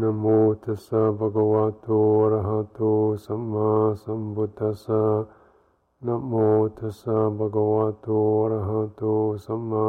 [0.00, 0.24] นโม
[0.64, 1.88] ตัสสะภะคะวะโต
[2.22, 2.80] อะระหะโต
[3.24, 3.70] สัมมา
[4.02, 5.02] สัมพุทธัสสะ
[6.06, 6.32] นโม
[6.78, 8.08] ตัสสะภะคะวะโต
[8.42, 9.02] อะระหะโต
[9.44, 9.88] สัมมา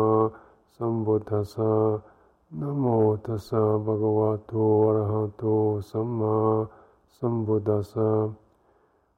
[0.76, 1.72] สัมพุทธัสสะ
[2.60, 2.86] นโม
[3.26, 4.54] ตัสสะภะคะวะโต
[4.86, 5.44] อะระหะโต
[5.90, 6.38] สัมมา
[7.18, 8.10] สัมพุทธัสสะ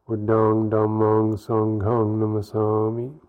[0.06, 2.66] พุทธังธัมมังสังฆังนัมสสา
[2.96, 3.25] มิ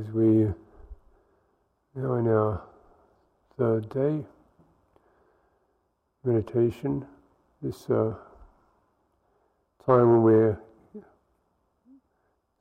[0.00, 0.46] as we
[1.94, 2.62] now in our
[3.58, 4.24] third day
[6.24, 7.04] meditation,
[7.60, 8.14] this uh,
[9.84, 10.60] time when we're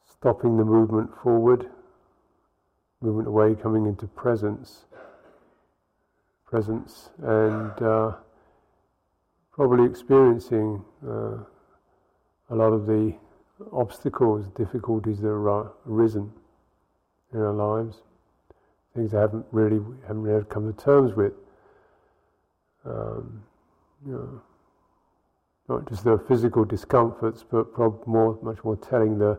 [0.09, 1.69] stopping the movement forward,
[3.01, 4.85] movement away, coming into presence,
[6.45, 8.11] presence, and uh,
[9.51, 11.37] probably experiencing uh,
[12.49, 13.13] a lot of the
[13.71, 16.33] obstacles, difficulties that are arisen
[17.33, 17.97] in our lives,
[18.95, 21.33] things I haven't really haven't really come to terms with.
[22.85, 23.43] Um,
[24.05, 24.41] you know,
[25.67, 29.37] not just the physical discomforts, but prob- more, much more telling the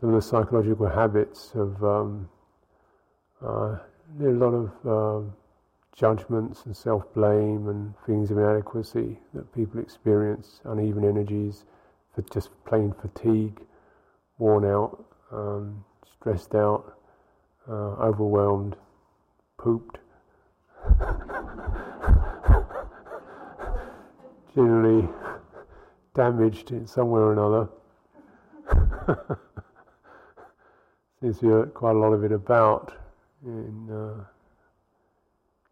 [0.00, 2.28] the psychological habits of um,
[3.42, 3.78] uh,
[4.20, 5.30] a lot of uh,
[5.96, 11.64] judgments and self-blame and feelings of inadequacy that people experience, uneven energies,
[12.32, 13.60] just plain fatigue,
[14.38, 15.84] worn out, um,
[16.24, 16.96] stressed out,
[17.68, 18.76] uh, overwhelmed,
[19.58, 19.98] pooped.
[24.54, 25.06] Generally
[26.14, 27.68] damaged in some way or another.
[31.20, 32.94] Seems to be quite a lot of it about
[33.44, 34.24] in uh,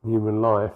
[0.06, 0.72] human life.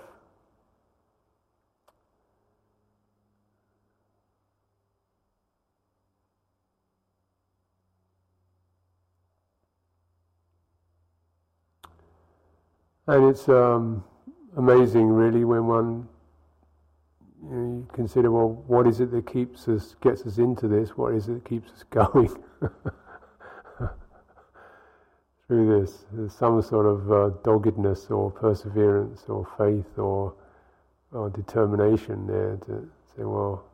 [13.09, 14.03] And it's um,
[14.57, 16.09] amazing, really, when one
[17.41, 20.97] you, know, you, consider, well, what is it that keeps us, gets us into this?
[20.97, 22.37] What is it that keeps us going
[25.47, 26.05] through this?
[26.11, 30.35] There's some sort of uh, doggedness or perseverance or faith or,
[31.13, 33.65] or determination there to say, well,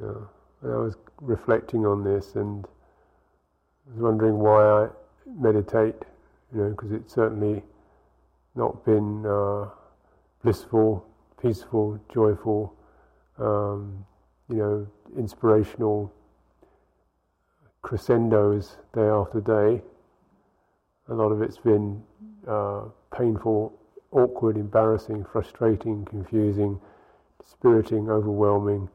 [0.00, 0.28] you know.
[0.62, 2.64] And I was reflecting on this and
[3.86, 4.88] I was wondering why I
[5.26, 5.96] meditate,
[6.54, 7.62] you know, because it certainly
[8.54, 9.68] not been uh,
[10.42, 11.06] blissful,
[11.40, 12.74] peaceful, joyful,
[13.38, 14.04] um,
[14.48, 14.86] you know,
[15.18, 16.12] inspirational
[17.82, 19.82] crescendos day after day.
[21.08, 22.02] A lot of it's been
[22.48, 22.84] uh,
[23.16, 23.72] painful,
[24.10, 26.80] awkward, embarrassing, frustrating, confusing,
[27.42, 28.88] dispiriting, overwhelming,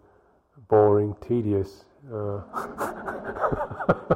[0.69, 1.85] boring, tedious.
[2.11, 2.41] Uh,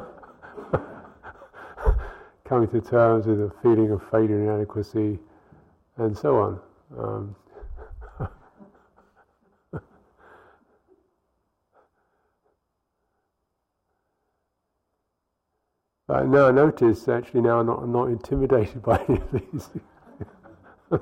[2.44, 5.18] coming to terms with a feeling of failure inadequacy,
[5.96, 6.60] and so on.
[6.98, 7.36] Um,
[16.06, 19.70] but now I notice actually now I'm not, I'm not intimidated by any of these.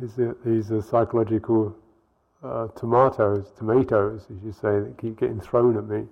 [0.00, 1.76] these, are, these are psychological
[2.42, 6.06] uh, tomatoes, tomatoes, as you say, that keep getting thrown at me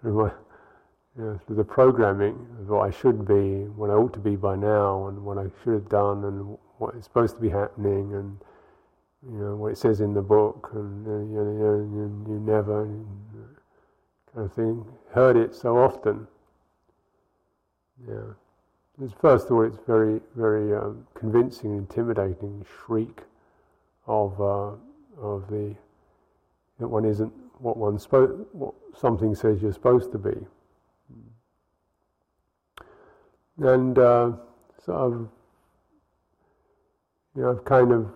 [0.00, 0.30] through my
[1.16, 4.36] you know, through the programming of what I should be, what I ought to be
[4.36, 8.14] by now, and what I should have done, and what is supposed to be happening,
[8.14, 8.38] and
[9.26, 12.86] you know what it says in the book, and uh, you, know, you, never
[14.32, 14.84] kind of thing.
[15.12, 16.26] Heard it so often.
[18.08, 18.34] Yeah.
[19.20, 23.22] First of all, it's very, very um, convincing, intimidating shriek
[24.06, 24.72] of uh,
[25.20, 25.74] of the
[26.78, 30.36] that one isn't what one supposed, what something says you're supposed to be.
[33.60, 34.32] And uh,
[34.86, 35.28] so I've,
[37.36, 38.08] you know, I've kind of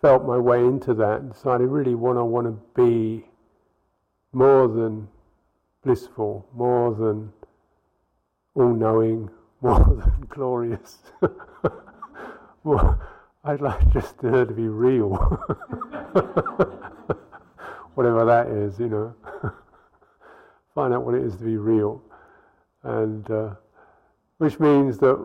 [0.00, 3.28] felt my way into that and decided really what I want to be
[4.32, 5.06] more than
[5.84, 7.32] blissful, more than
[8.56, 9.30] all knowing,
[9.60, 10.98] more than glorious.
[12.64, 12.98] more,
[13.44, 15.10] I'd like just her to be real.
[17.94, 19.14] Whatever that is, you know.
[20.74, 22.02] Find out what it is to be real
[22.82, 23.50] and uh,
[24.38, 25.18] which means that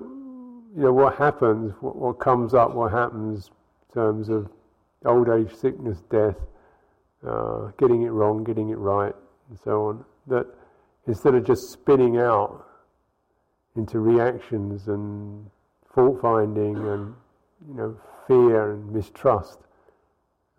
[0.75, 3.49] you know, what happens, what, what comes up, what happens
[3.89, 4.49] in terms of
[5.05, 6.35] old age, sickness, death,
[7.25, 9.15] uh, getting it wrong, getting it right,
[9.49, 10.05] and so on.
[10.27, 10.47] That
[11.07, 12.65] instead of just spinning out
[13.75, 15.49] into reactions and
[15.93, 17.15] fault finding and
[17.69, 17.97] you know
[18.27, 19.59] fear and mistrust,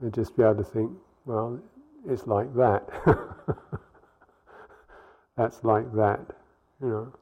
[0.01, 0.91] they just be able to think,
[1.27, 1.61] well,
[2.09, 2.89] it's like that.
[5.37, 6.21] that's like that,
[6.81, 7.13] you know,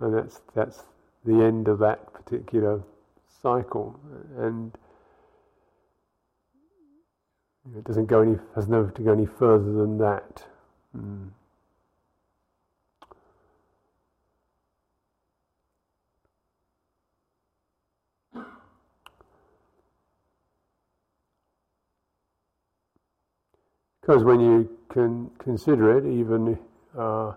[0.00, 0.84] and that's that's
[1.24, 2.82] the end of that particular
[3.42, 3.98] cycle,
[4.38, 4.72] and
[7.76, 10.44] it doesn't go any has never to go any further than that.
[10.96, 11.30] Mm.
[24.00, 26.58] Because when you can consider it, even
[26.98, 27.34] uh,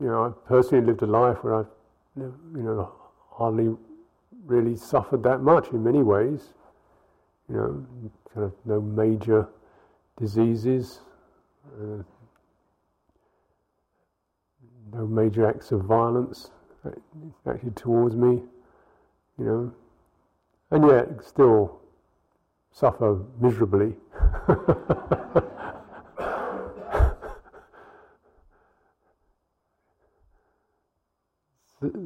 [0.00, 1.66] you know, I personally lived a life where I've
[2.16, 2.92] you know
[3.30, 3.74] hardly
[4.44, 6.54] really suffered that much in many ways.
[7.48, 7.86] You know,
[8.34, 9.48] kind of no major
[10.18, 11.00] diseases,
[11.80, 12.02] uh,
[14.92, 16.50] no major acts of violence
[17.46, 18.42] actually towards me.
[19.38, 19.72] You know,
[20.70, 21.80] and yet still
[22.72, 23.94] suffer miserably.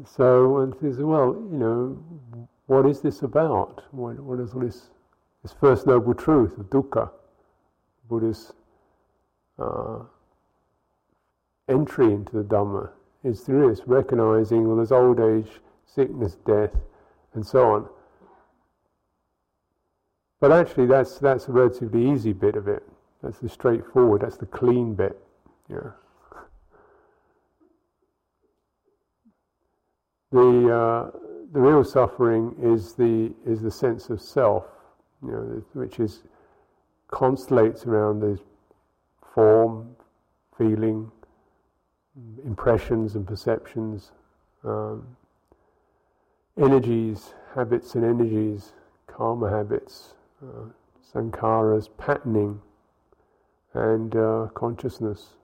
[0.05, 3.83] so one says, well, you know, what is this about?
[3.91, 4.91] What, what is all this,
[5.43, 7.11] this first noble truth of dukkha,
[8.09, 8.53] Buddha's
[9.59, 10.01] uh,
[11.69, 12.91] entry into the Dhamma
[13.25, 16.75] is through this, recognizing well, there's old age, sickness, death,
[17.35, 17.89] and so on.
[20.41, 22.83] But actually, that's that's a relatively easy bit of it.
[23.23, 24.23] That's the straightforward.
[24.23, 25.17] That's the clean bit.
[25.69, 25.93] Yeah.
[30.33, 31.19] The uh,
[31.53, 34.65] the real suffering is the is the sense of self,
[35.23, 36.23] you know, which is
[37.11, 38.41] constellates around this
[39.35, 39.95] form,
[40.57, 41.11] feeling,
[42.45, 44.13] impressions and perceptions,
[44.65, 45.07] um,
[46.59, 48.73] energies, habits and energies,
[49.07, 50.65] karma habits, uh,
[51.15, 52.61] sankharas, patterning,
[53.75, 55.35] and uh, consciousness.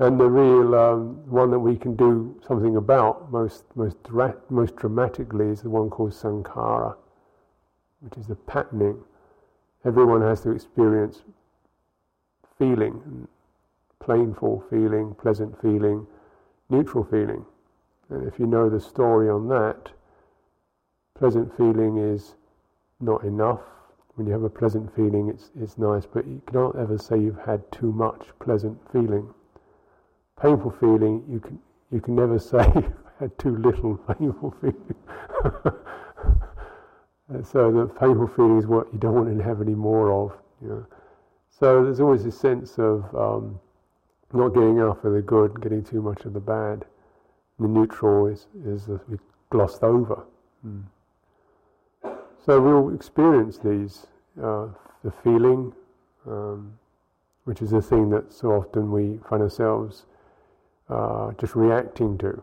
[0.00, 4.74] And the real um, one that we can do something about most most dra- most
[4.76, 6.96] dramatically is the one called sankhara,
[8.00, 9.04] which is the patterning.
[9.84, 11.20] Everyone has to experience
[12.58, 13.28] feeling,
[14.06, 16.06] painful feeling, pleasant feeling,
[16.70, 17.44] neutral feeling.
[18.08, 19.90] And if you know the story on that,
[21.14, 22.36] pleasant feeling is
[23.00, 23.60] not enough.
[24.14, 27.44] When you have a pleasant feeling, it's, it's nice, but you cannot ever say you've
[27.44, 29.34] had too much pleasant feeling.
[30.40, 31.58] Painful feeling, you can,
[31.90, 34.94] you can never say you've had too little painful feeling.
[37.44, 40.32] so the painful feeling is what you don't want to have any more of.
[40.62, 40.86] You know.
[41.50, 43.60] So there's always a sense of um,
[44.32, 46.84] not getting enough of the good, getting too much of the bad.
[47.58, 48.88] The neutral is, is
[49.50, 50.24] glossed over.
[50.66, 50.84] Mm.
[52.44, 54.06] So we'll experience these,
[54.42, 54.68] uh,
[55.04, 55.74] the feeling,
[56.26, 56.78] um,
[57.44, 60.06] which is the thing that so often we find ourselves
[60.90, 62.42] uh, just reacting to.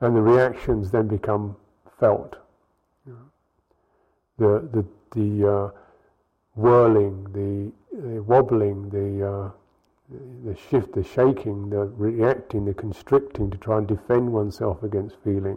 [0.00, 1.56] And the reactions then become
[1.98, 2.36] felt.
[4.36, 5.70] The, the, the uh,
[6.56, 9.50] whirling, the, the, wobbling, the, uh,
[10.44, 15.56] the shift, the shaking, the reacting, the constricting to try and defend oneself against feeling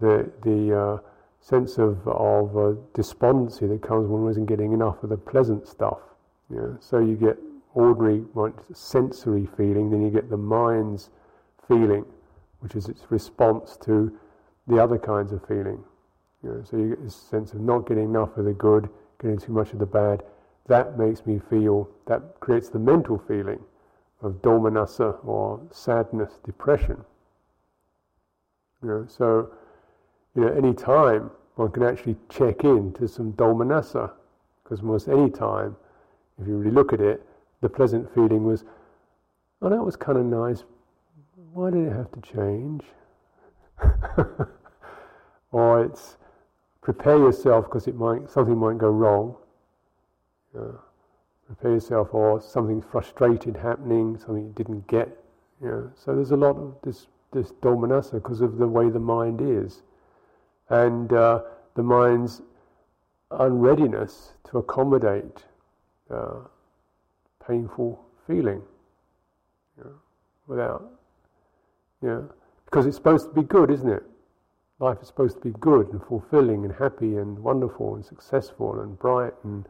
[0.00, 0.98] the the uh,
[1.40, 5.66] sense of of uh, despondency that comes when one isn't getting enough of the pleasant
[5.66, 5.98] stuff.
[6.48, 6.76] Know?
[6.80, 7.38] So you get
[7.76, 8.24] ordinary
[8.72, 11.10] sensory feeling, then you get the mind's
[11.68, 12.04] feeling,
[12.60, 14.10] which is its response to
[14.66, 15.84] the other kinds of feeling.
[16.42, 16.62] You know?
[16.64, 18.88] So you get this sense of not getting enough of the good,
[19.20, 20.22] getting too much of the bad.
[20.68, 21.88] That makes me feel.
[22.06, 23.60] That creates the mental feeling
[24.22, 27.04] of domanassa or sadness, depression.
[28.82, 29.50] You know, so
[30.34, 34.12] you know, any time one can actually check in to some domanassa,
[34.62, 35.76] because most any time,
[36.40, 37.22] if you really look at it,
[37.60, 38.64] the pleasant feeling was,
[39.62, 40.64] oh, that was kind of nice.
[41.52, 42.84] Why did it have to change?
[45.52, 46.16] or it's
[46.82, 49.36] prepare yourself because it might something might go wrong.
[51.46, 55.08] prepare yourself, or something frustrated happening, something you didn't get.
[55.60, 59.82] So there's a lot of this this domanassa because of the way the mind is
[60.68, 61.42] and uh,
[61.74, 62.42] the mind's
[63.30, 65.44] unreadiness to accommodate
[66.10, 66.38] uh,
[67.46, 68.62] painful feeling
[69.76, 69.94] you know,
[70.46, 70.90] without
[72.02, 72.22] Yeah,
[72.64, 74.02] because it's supposed to be good, isn't it?
[74.78, 78.98] Life is supposed to be good and fulfilling and happy and wonderful and successful and
[78.98, 79.66] bright and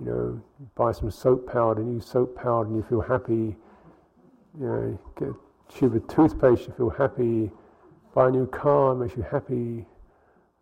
[0.00, 0.42] you know,
[0.74, 3.56] buy some soap powder and use soap powder and you feel happy.
[4.58, 5.34] You know, get a
[5.72, 7.50] tube of toothpaste, you feel happy.
[8.14, 9.86] Buy a new car, makes you happy.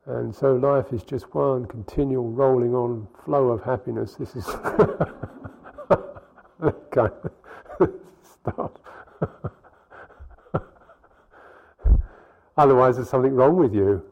[0.06, 4.16] And so life is just one continual rolling on flow of happiness.
[4.16, 4.44] This is
[6.90, 7.12] kind
[7.80, 7.90] of
[8.23, 8.71] stuff.
[12.56, 14.02] Otherwise, there's something wrong with you.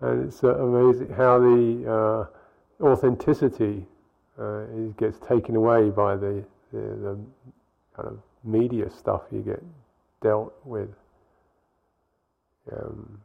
[0.00, 2.28] and it's uh, amazing how the
[2.80, 3.86] uh, authenticity
[4.38, 4.64] uh,
[4.98, 7.18] gets taken away by the, the, the
[7.96, 9.62] kind of media stuff you get
[10.20, 10.90] dealt with.
[12.70, 13.20] Um,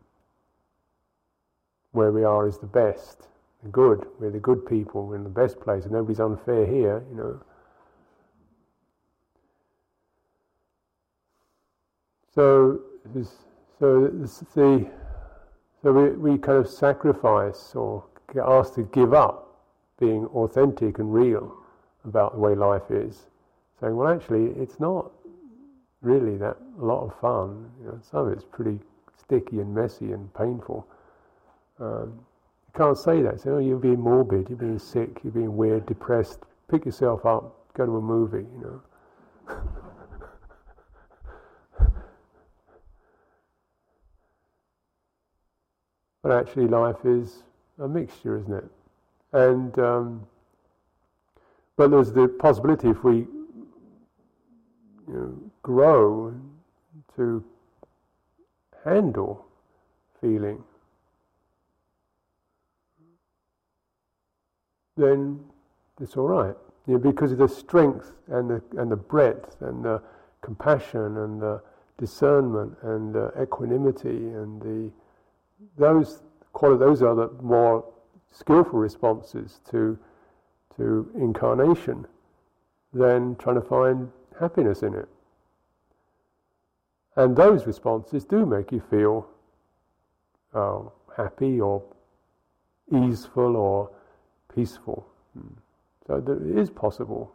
[1.92, 3.28] where we are is the best,
[3.70, 4.06] good.
[4.20, 5.08] We're the good people.
[5.08, 7.04] We're in the best place, and nobody's unfair here.
[7.10, 7.44] You know.
[12.34, 12.82] So,
[13.80, 14.90] so the
[15.84, 19.62] so we, we kind of sacrifice or get asked to give up
[20.00, 21.56] being authentic and real
[22.06, 23.28] about the way life is,
[23.80, 25.12] saying, well, actually, it's not
[26.02, 27.70] really that a lot of fun.
[27.82, 28.80] You know, some of it's pretty
[29.18, 30.88] sticky and messy and painful.
[31.80, 32.20] Um,
[32.76, 33.42] can't say that.
[33.42, 36.40] Say, oh, you're being morbid, you're being sick, you're being weird, depressed.
[36.70, 38.82] Pick yourself up, go to a movie, you
[39.48, 39.58] know.
[46.24, 47.44] But actually, life is
[47.80, 48.64] a mixture, isn't it?
[49.34, 50.26] And um,
[51.76, 53.28] but there's the possibility if we
[55.08, 56.34] you know, grow
[57.18, 57.44] to
[58.86, 59.46] handle
[60.22, 60.64] feeling,
[64.98, 65.40] then
[66.02, 66.56] it's all right.
[66.88, 70.02] You know, because of the strength and the and the breadth and the
[70.42, 71.62] compassion and the
[71.98, 74.92] discernment and the equanimity and the
[75.78, 76.22] those
[76.52, 77.86] quality, those are the more
[78.32, 79.98] skillful responses to
[80.76, 82.06] to incarnation
[82.94, 85.08] than trying to find happiness in it.
[87.16, 89.28] And those responses do make you feel
[90.54, 90.80] uh,
[91.16, 91.84] happy or
[92.92, 93.90] easeful or
[94.54, 95.06] peaceful.
[95.38, 95.54] Hmm.
[96.08, 97.34] So it is possible.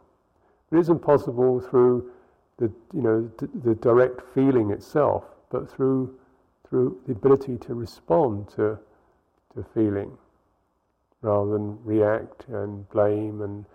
[0.71, 2.11] It isn't possible through
[2.57, 3.31] the you know
[3.63, 6.15] the direct feeling itself, but through
[6.69, 8.77] through the ability to respond to,
[9.55, 10.15] to feeling
[11.21, 13.65] rather than react and blame and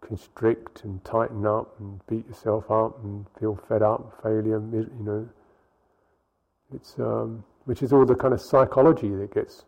[0.00, 5.28] constrict and tighten up and beat yourself up and feel fed up, failure, you know.
[6.74, 9.64] It's um, which is all the kind of psychology that gets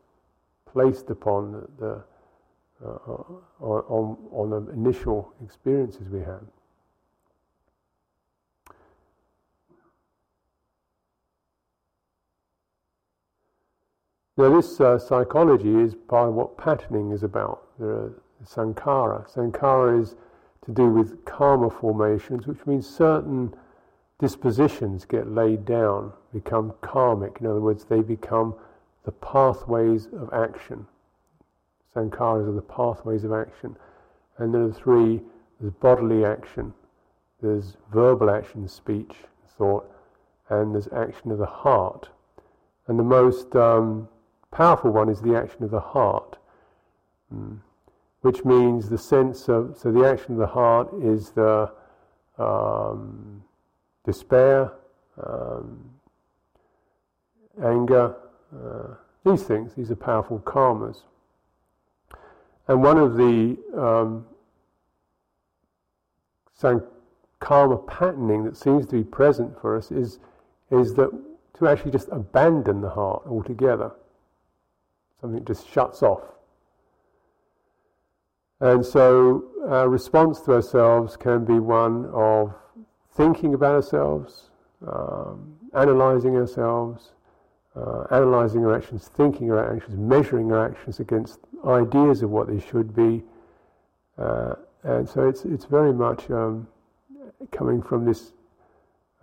[0.70, 2.04] placed upon the, the
[2.82, 2.88] uh,
[3.60, 6.42] on, on the initial experiences we have.
[14.36, 17.68] Now, this uh, psychology is part of what patterning is about.
[17.78, 18.12] There are
[18.44, 19.32] sankhara.
[19.32, 20.16] Sankhara is
[20.64, 23.54] to do with karma formations, which means certain
[24.18, 27.38] dispositions get laid down, become karmic.
[27.40, 28.54] In other words, they become
[29.04, 30.86] the pathways of action.
[31.94, 33.76] Sankharas are the pathways of action.
[34.38, 35.22] And there are three
[35.60, 36.74] there's bodily action,
[37.40, 39.14] there's verbal action, speech,
[39.56, 39.90] thought,
[40.48, 42.08] and there's action of the heart.
[42.86, 44.08] And the most um,
[44.50, 46.36] powerful one is the action of the heart,
[47.34, 47.58] mm.
[48.20, 51.70] which means the sense of, so the action of the heart is the
[52.36, 53.42] um,
[54.04, 54.72] despair,
[55.24, 55.90] um,
[57.62, 58.16] anger,
[58.54, 61.02] uh, these things, these are powerful karmas.
[62.68, 64.26] And one of the um,
[67.40, 70.18] karma patterning that seems to be present for us is,
[70.70, 71.10] is that
[71.58, 73.92] to actually just abandon the heart altogether.
[75.20, 76.22] Something just shuts off.
[78.60, 82.54] And so our response to ourselves can be one of
[83.14, 84.50] thinking about ourselves,
[84.86, 87.12] um, analyzing ourselves,
[87.76, 92.60] uh, analyzing our actions, thinking our actions, measuring our actions against ideas of what they
[92.60, 93.22] should be.
[94.16, 94.54] Uh,
[94.84, 96.68] and so it's, it's very much um,
[97.50, 98.32] coming from this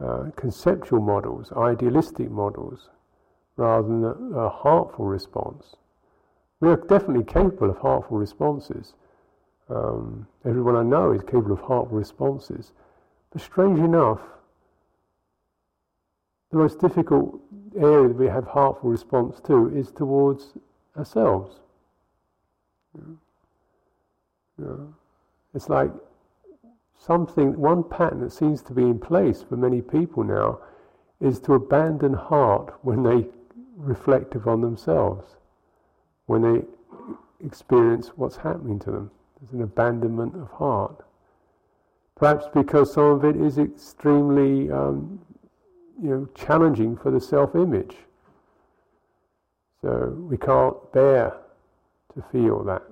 [0.03, 2.89] uh, conceptual models, idealistic models,
[3.55, 5.75] rather than a, a heartful response.
[6.60, 8.93] We are definitely capable of heartful responses.
[9.70, 12.72] Um, everyone I know is capable of heartful responses.
[13.31, 14.20] But strange enough,
[16.51, 17.39] the most difficult
[17.77, 20.53] area that we have heartful response to is towards
[20.98, 21.60] ourselves.
[22.96, 23.17] You
[24.58, 24.93] know,
[25.53, 25.91] it's like
[26.98, 30.60] something, one pattern that seems to be in place for many people now
[31.22, 33.27] is to abandon heart when they
[33.77, 35.38] reflect upon themselves,
[36.25, 39.12] when they experience what's happening to them.
[39.39, 41.03] There's an abandonment of heart.
[42.15, 45.20] Perhaps because some of it is extremely um,
[46.01, 47.95] you know, challenging for the self image.
[49.81, 51.33] So we can't bear
[52.13, 52.83] to feel that.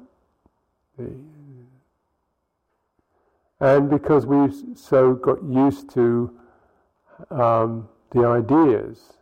[3.60, 6.32] And because we've so got used to
[7.30, 9.14] um, the ideas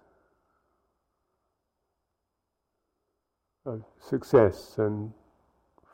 [3.65, 5.11] of success and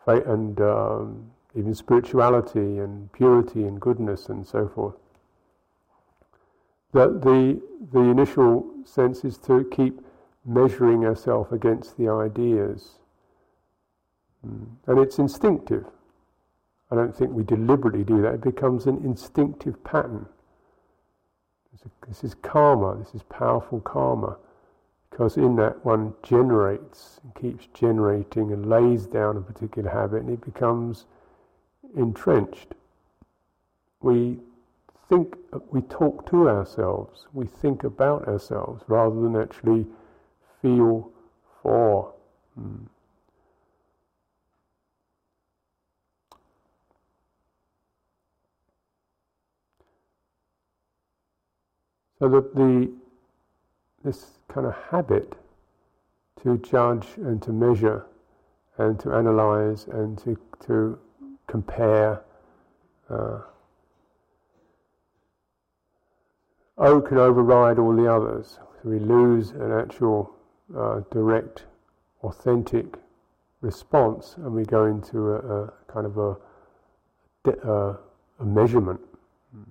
[0.06, 4.96] and um, even spirituality and purity and goodness and so forth.
[6.94, 10.00] That the the initial sense is to keep
[10.46, 13.00] measuring ourselves against the ideas,
[14.46, 14.66] mm.
[14.88, 15.86] and it's instinctive.
[16.92, 18.36] I don't think we deliberately do that.
[18.36, 20.28] It becomes an instinctive pattern.
[22.08, 22.98] This is karma.
[22.98, 24.38] This is powerful karma
[25.14, 30.32] because in that one generates and keeps generating and lays down a particular habit and
[30.32, 31.06] it becomes
[31.96, 32.74] entrenched.
[34.02, 34.40] We
[35.14, 35.36] think,
[35.72, 39.86] we talk to ourselves, we think about ourselves rather than actually
[40.62, 41.12] feel
[41.62, 42.14] for.
[42.56, 42.86] Hmm.
[52.20, 52.92] So that the
[54.04, 55.34] this kind of habit
[56.42, 58.06] to judge and to measure
[58.78, 61.00] and to analyze and to, to
[61.48, 62.22] compare.
[63.10, 63.40] Uh,
[66.78, 68.58] O can override all the others.
[68.58, 70.34] So we lose an actual
[70.76, 71.66] uh, direct,
[72.24, 72.98] authentic
[73.62, 76.36] response and we go into a, a kind of a,
[77.46, 77.98] a, uh,
[78.40, 79.00] a measurement
[79.54, 79.64] hmm.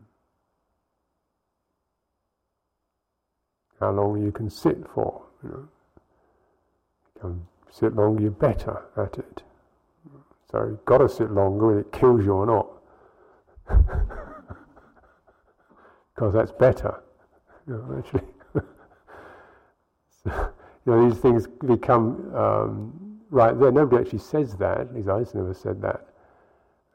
[3.80, 5.22] how long you can sit for.
[5.42, 5.68] You know.
[7.14, 9.42] You can sit longer, you're better at it.
[10.08, 10.18] Hmm.
[10.50, 12.68] So you've got to sit longer whether it kills you or not.
[16.22, 17.02] because that's better.
[17.68, 18.22] You know, actually.
[20.24, 20.50] so,
[20.84, 23.70] you know, these things become um, right there.
[23.70, 26.08] Nobody actually says that, at least I've never said that.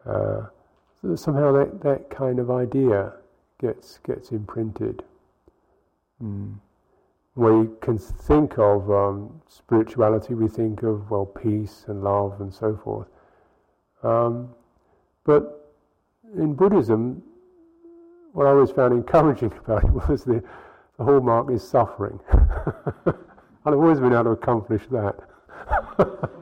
[0.05, 0.47] Uh,
[1.01, 3.13] so somehow that, that kind of idea
[3.61, 5.05] gets gets imprinted.
[6.21, 6.55] Mm
[7.37, 12.75] we can think of um, spirituality, we think of, well, peace and love and so
[12.83, 13.07] forth.
[14.01, 14.49] Um,
[15.23, 15.71] but
[16.35, 17.21] in Buddhism,
[18.33, 20.43] what I always found encouraging about it was the,
[20.97, 22.19] the hallmark is suffering.
[22.31, 23.15] and
[23.65, 25.19] I've always been able to accomplish that.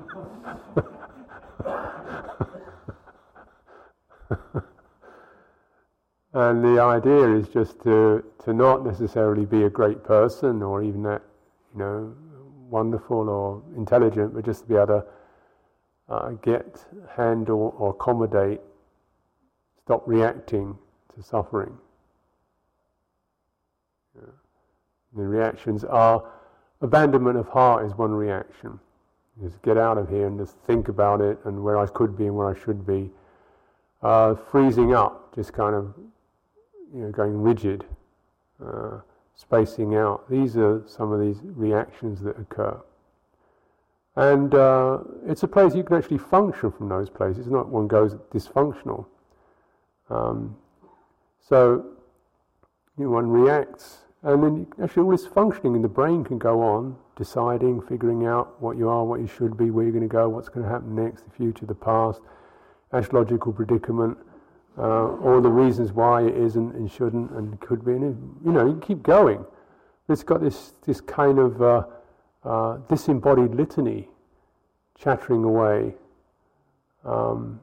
[6.35, 11.01] And the idea is just to, to not necessarily be a great person or even
[11.03, 11.21] that,
[11.73, 12.13] you know,
[12.69, 15.05] wonderful or intelligent, but just to be able to
[16.09, 18.59] uh, get, handle, or accommodate,
[19.81, 20.77] stop reacting
[21.15, 21.77] to suffering.
[24.15, 24.31] Yeah.
[25.15, 26.23] The reactions are
[26.81, 28.79] abandonment of heart is one reaction.
[29.43, 32.25] Just get out of here and just think about it and where I could be
[32.25, 33.09] and where I should be.
[34.01, 35.93] Uh, freezing up, just kind of
[36.93, 37.83] you know, going rigid,
[38.65, 38.99] uh,
[39.35, 40.29] spacing out.
[40.29, 42.79] These are some of these reactions that occur.
[44.15, 47.47] And uh, it's a place you can actually function from those places.
[47.47, 49.05] Not one goes dysfunctional.
[50.09, 50.55] Um,
[51.47, 51.85] so
[52.97, 56.61] you know, one reacts, and then actually all this functioning in the brain can go
[56.61, 60.11] on, deciding, figuring out what you are, what you should be, where you're going to
[60.11, 62.21] go, what's going to happen next, the future, the past,
[62.93, 64.17] astrological predicament,
[64.77, 67.91] uh, or the reasons why it isn't and shouldn't and could be.
[67.91, 69.45] And you know, you keep going.
[70.09, 71.83] It's got this this kind of uh,
[72.43, 74.09] uh, disembodied litany
[74.97, 75.95] chattering away.
[77.03, 77.59] Um,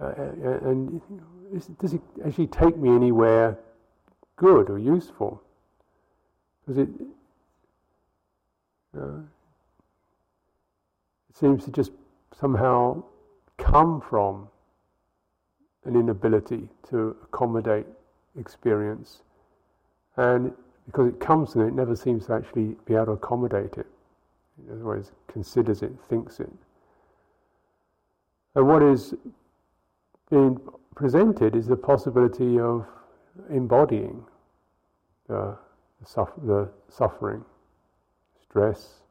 [0.00, 1.00] Uh, uh, uh, and
[1.78, 3.58] does it actually take me anywhere
[4.36, 5.42] good or useful?
[6.66, 6.88] Does it?
[8.96, 9.20] Uh,
[11.30, 11.92] it seems to just
[12.38, 13.02] somehow
[13.58, 14.48] come from
[15.84, 17.86] an inability to accommodate
[18.38, 19.22] experience.
[20.16, 20.52] And
[20.86, 23.86] because it comes to it, it never seems to actually be able to accommodate it.
[24.70, 26.52] Other words, considers it, thinks it.
[28.54, 29.14] And what is
[30.32, 30.58] being
[30.94, 32.86] presented is the possibility of
[33.50, 34.24] embodying
[35.28, 35.58] the,
[36.00, 37.44] the, the suffering,
[38.42, 39.02] stress.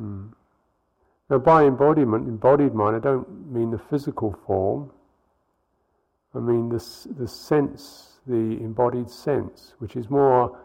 [0.00, 0.32] Mm.
[1.28, 4.90] Now, by embodiment, embodied mind, I don't mean the physical form,
[6.34, 6.82] I mean, the,
[7.18, 10.58] the sense, the embodied sense, which is more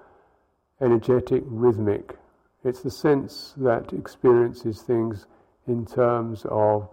[0.80, 2.18] energetic, rhythmic.
[2.64, 5.26] It's the sense that experiences things
[5.68, 6.88] in terms of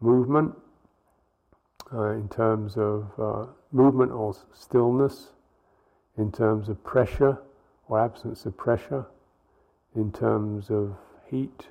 [0.00, 0.54] movement,
[1.92, 5.28] uh, in terms of uh, movement or stillness,
[6.16, 7.38] in terms of pressure
[7.88, 9.06] or absence of pressure,
[9.94, 10.94] in terms of
[11.30, 11.68] heat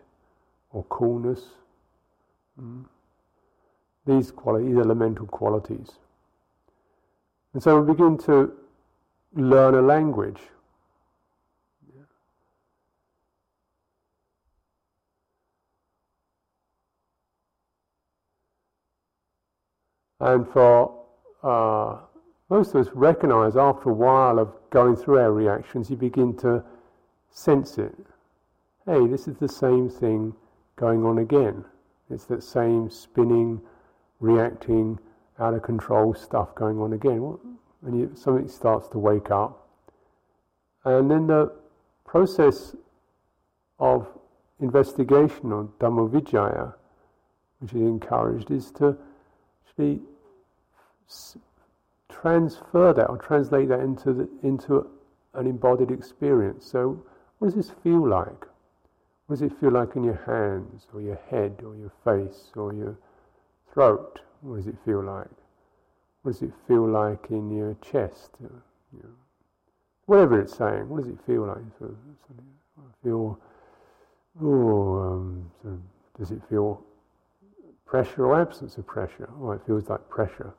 [0.71, 1.41] or coolness.
[2.59, 2.85] Mm.
[4.05, 5.91] These qualities, these elemental qualities.
[7.53, 8.53] And so we begin to
[9.35, 10.39] learn a language.
[20.19, 21.03] And for
[21.43, 21.97] uh,
[22.49, 26.63] most of us recognize after a while of going through our reactions, you begin to
[27.29, 27.95] sense it.
[28.85, 30.33] Hey, this is the same thing
[30.75, 31.65] going on again.
[32.09, 33.61] It's that same spinning,
[34.19, 34.97] reacting,
[35.39, 37.37] out of control stuff going on again.
[37.85, 39.67] And you, something starts to wake up.
[40.85, 41.53] And then the
[42.05, 42.75] process
[43.79, 44.07] of
[44.59, 46.73] investigation or Dhammavichaya,
[47.59, 48.97] which is encouraged, is to
[49.67, 50.01] actually
[52.09, 54.87] transfer that or translate that into the, into
[55.33, 56.65] an embodied experience.
[56.65, 57.01] So,
[57.39, 58.45] what does this feel like?
[59.27, 62.73] What does it feel like in your hands, or your head, or your face, or
[62.73, 62.97] your
[63.73, 64.21] throat?
[64.41, 65.27] What does it feel like?
[66.21, 68.31] What does it feel like in your chest?
[70.05, 71.57] Whatever it's saying, what does it feel like?
[73.03, 73.37] Feel,
[74.41, 75.77] oh, um, so
[76.17, 76.81] does it feel
[77.87, 79.29] pressure or absence of pressure?
[79.39, 80.53] Oh, it feels like pressure.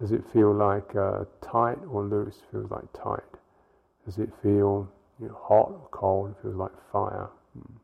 [0.00, 2.42] Does it feel like uh, tight or loose?
[2.52, 3.24] Feels like tight.
[4.04, 4.88] Does it feel
[5.20, 6.34] you know, hot or cold?
[6.42, 7.28] Feels like fire.
[7.54, 7.74] Hmm.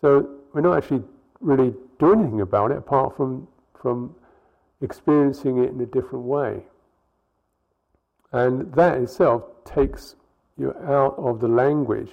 [0.00, 1.02] So we're not actually
[1.40, 3.46] really doing anything about it apart from
[3.80, 4.14] from
[4.80, 6.62] experiencing it in a different way.
[8.32, 10.16] And that itself takes
[10.56, 12.10] you out of the language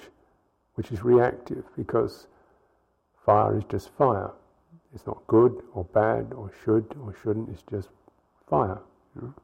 [0.74, 2.26] which is reactive because
[3.24, 4.30] fire is just fire.
[4.94, 7.88] It's not good or bad or should or shouldn't, it's just
[8.48, 8.78] fire.
[9.14, 9.34] You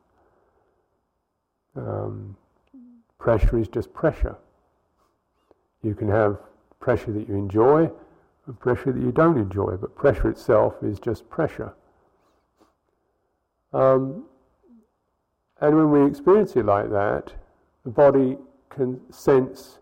[1.77, 1.83] know?
[1.83, 2.37] um,
[3.19, 4.37] pressure is just pressure.
[5.83, 6.39] You can have
[6.81, 7.91] pressure that you enjoy
[8.47, 11.75] and pressure that you don't enjoy, but pressure itself is just pressure.
[13.73, 14.25] Um,
[15.61, 17.33] and when we experience it like that,
[17.85, 18.37] the body
[18.69, 19.79] can sense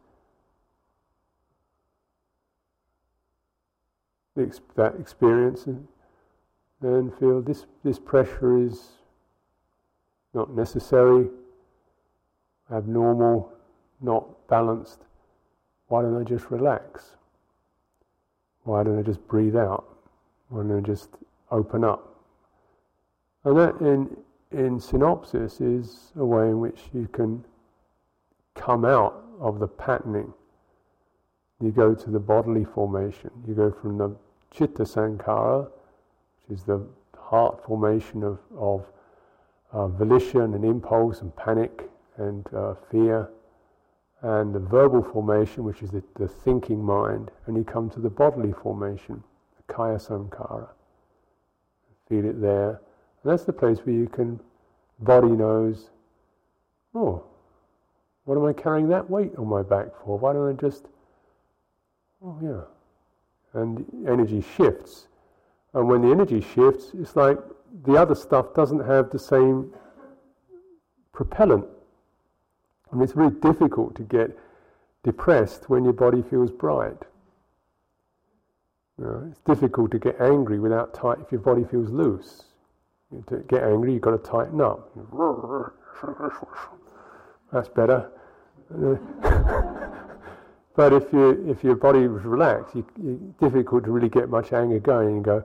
[4.76, 5.86] that experience and
[6.80, 8.88] then feel this, this pressure is
[10.34, 11.28] not necessary,
[12.72, 13.52] abnormal,
[14.00, 15.00] not balanced.
[15.88, 17.16] Why don't I just relax?
[18.64, 19.84] Why don't I just breathe out?
[20.48, 21.10] Why don't I just
[21.50, 22.22] open up?
[23.44, 24.16] And that, in,
[24.52, 27.44] in synopsis, is a way in which you can
[28.54, 30.32] come out of the patterning.
[31.60, 33.30] You go to the bodily formation.
[33.46, 34.16] You go from the
[34.50, 35.70] chitta sankhara,
[36.46, 36.84] which is the
[37.16, 38.86] heart formation of, of
[39.72, 43.30] uh, volition and impulse and panic and uh, fear,
[44.22, 48.10] and the verbal formation, which is the, the, thinking mind, and you come to the
[48.10, 49.22] bodily formation,
[49.56, 50.68] the kaya sankhara.
[52.08, 52.80] Feel it there.
[53.22, 54.40] And that's the place where you can,
[54.98, 55.90] body knows,
[56.94, 57.24] oh,
[58.24, 60.18] what am I carrying that weight on my back for?
[60.18, 60.86] Why don't I just,
[62.22, 62.62] oh yeah.
[63.52, 65.06] And energy shifts.
[65.74, 67.38] And when the energy shifts, it's like
[67.84, 69.72] the other stuff doesn't have the same
[71.12, 71.66] propellant.
[72.90, 74.36] I mean, it's very difficult to get
[75.04, 76.96] depressed when your body feels bright.
[78.98, 82.44] You know, it's difficult to get angry without tight if your body feels loose.
[83.10, 84.90] You to get angry, you've got to tighten up.
[87.52, 88.10] That's better.
[90.80, 94.54] but if you if your body was relaxed, you, it's difficult to really get much
[94.54, 95.44] anger going and go,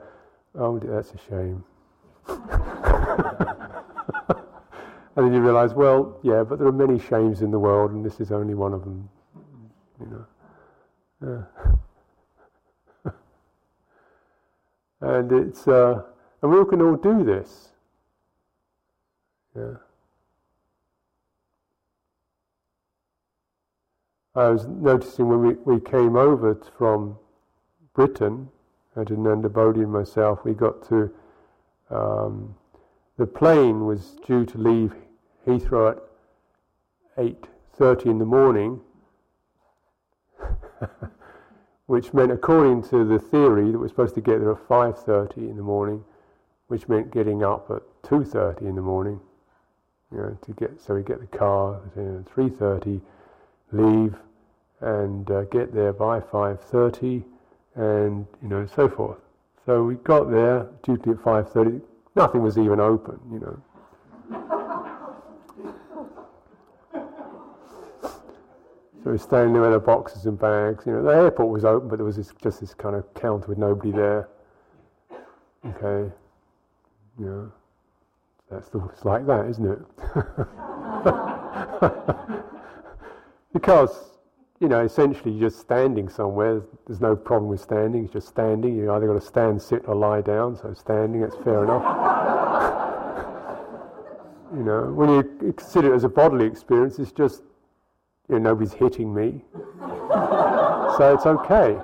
[0.58, 1.62] oh, that's a shame.
[5.13, 8.06] and then you realise, well, yeah, but there are many shames in the world, and
[8.06, 9.10] this is only one of them.
[10.00, 10.26] You know.
[13.06, 13.12] Yeah.
[15.02, 16.02] and it's uh,
[16.41, 17.74] and we can all do this.
[19.54, 19.85] Yeah.
[24.36, 27.17] I was noticing when we, we came over from
[27.93, 28.50] Britain,
[28.95, 31.12] Ajahn Bodhi and myself, we got to
[31.89, 32.56] um,
[33.17, 34.93] the plane was due to leave
[35.48, 35.91] Heathrow
[37.17, 38.82] at 8.30 in the morning,
[41.86, 45.56] which meant, according to the theory, that we're supposed to get there at 5.30 in
[45.56, 46.04] the morning,
[46.67, 49.19] which meant getting up at two thirty in the morning.
[50.12, 53.02] You know, to get so we get the car at three thirty,
[53.76, 54.16] leave,
[54.82, 57.24] and uh, get there by five thirty,
[57.76, 59.20] and you know so forth.
[59.66, 61.82] So we got there duty at five thirty.
[62.16, 63.20] Nothing was even open.
[63.32, 63.62] You know.
[69.06, 70.88] So we're standing there with our boxes and bags.
[70.88, 73.46] You know, the airport was open, but there was this, just this kind of counter
[73.46, 74.30] with nobody there.
[75.64, 76.12] Okay,
[77.20, 77.52] you know,
[78.50, 79.80] that's the, it's like that, isn't it?
[83.56, 84.12] because
[84.60, 86.62] you know, essentially you're just standing somewhere.
[86.86, 88.04] There's no problem with standing.
[88.04, 88.76] It's just standing.
[88.76, 90.58] You either got to stand, sit, or lie down.
[90.58, 91.84] So standing, that's fair enough.
[94.54, 97.41] you know, when you consider it as a bodily experience, it's just
[98.30, 99.44] you know, nobody's hitting me.
[99.80, 101.78] so it's okay.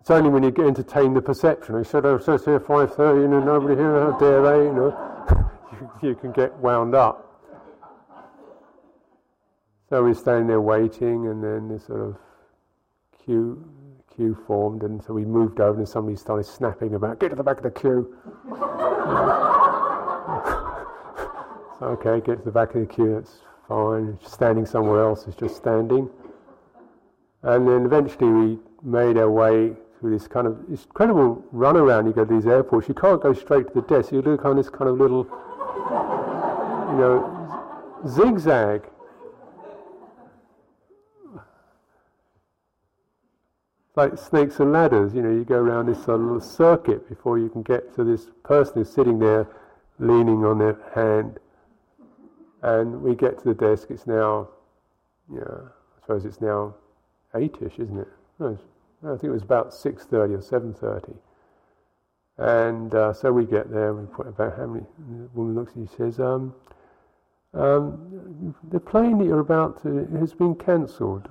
[0.00, 1.78] It's only when you entertain the perception.
[1.78, 4.00] He said, "Oh, so it's here five thirty, you know, nobody here.
[4.00, 7.23] How dare they?" You know, you, you can get wound up.
[9.94, 12.16] So we're standing there waiting, and then this sort of
[13.24, 13.64] queue
[14.12, 17.44] queue formed, and so we moved over, and somebody started snapping about, "Get to the
[17.44, 18.12] back of the queue."
[21.80, 23.14] okay, get to the back of the queue.
[23.14, 23.36] That's
[23.68, 24.18] fine.
[24.26, 26.10] Standing somewhere else is just standing.
[27.44, 32.06] And then eventually we made our way through this kind of incredible runaround.
[32.06, 34.10] You go to these airports, you can't go straight to the desk.
[34.10, 35.22] You do kind of this kind of little,
[36.90, 38.90] you know, zigzag.
[43.96, 47.38] Like snakes and ladders, you know, you go around this sort of little circuit before
[47.38, 49.46] you can get to this person who's sitting there
[49.98, 51.38] leaning on their hand.
[52.62, 54.48] And we get to the desk, it's now,
[55.32, 56.74] yeah, I suppose it's now
[57.34, 58.08] eight-ish, isn't it?
[58.40, 58.58] No,
[59.04, 61.16] I think it was about 6.30 or 7.30.
[62.36, 65.78] And uh, so we get there, we put about how many, the woman looks at
[65.78, 66.52] you says, um,
[67.52, 71.28] um, the plane that you're about to has been cancelled.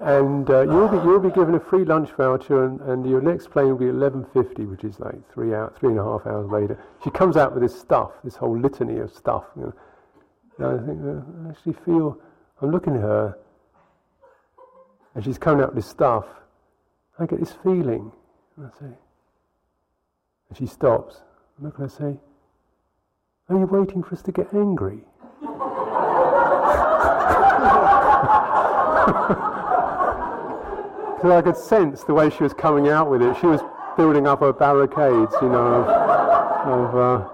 [0.00, 3.50] And uh, you'll be you'll be given a free lunch voucher, and, and your next
[3.50, 6.82] plane will be 11:50, which is like three hour, three and a half hours later.
[7.04, 9.44] She comes out with this stuff, this whole litany of stuff.
[9.56, 9.74] You know.
[10.58, 12.18] And I think uh, I actually feel
[12.62, 13.36] I'm looking at her,
[15.14, 16.24] and she's coming out with this stuff.
[17.18, 18.10] I get this feeling,
[18.56, 18.94] and I say,
[20.48, 21.20] and she stops.
[21.58, 22.18] And look, and I say,
[23.50, 25.04] "Are you waiting for us to get angry?"
[31.20, 33.36] because I could sense the way she was coming out with it.
[33.40, 33.60] She was
[33.94, 37.28] building up her barricades, you know, of, of uh,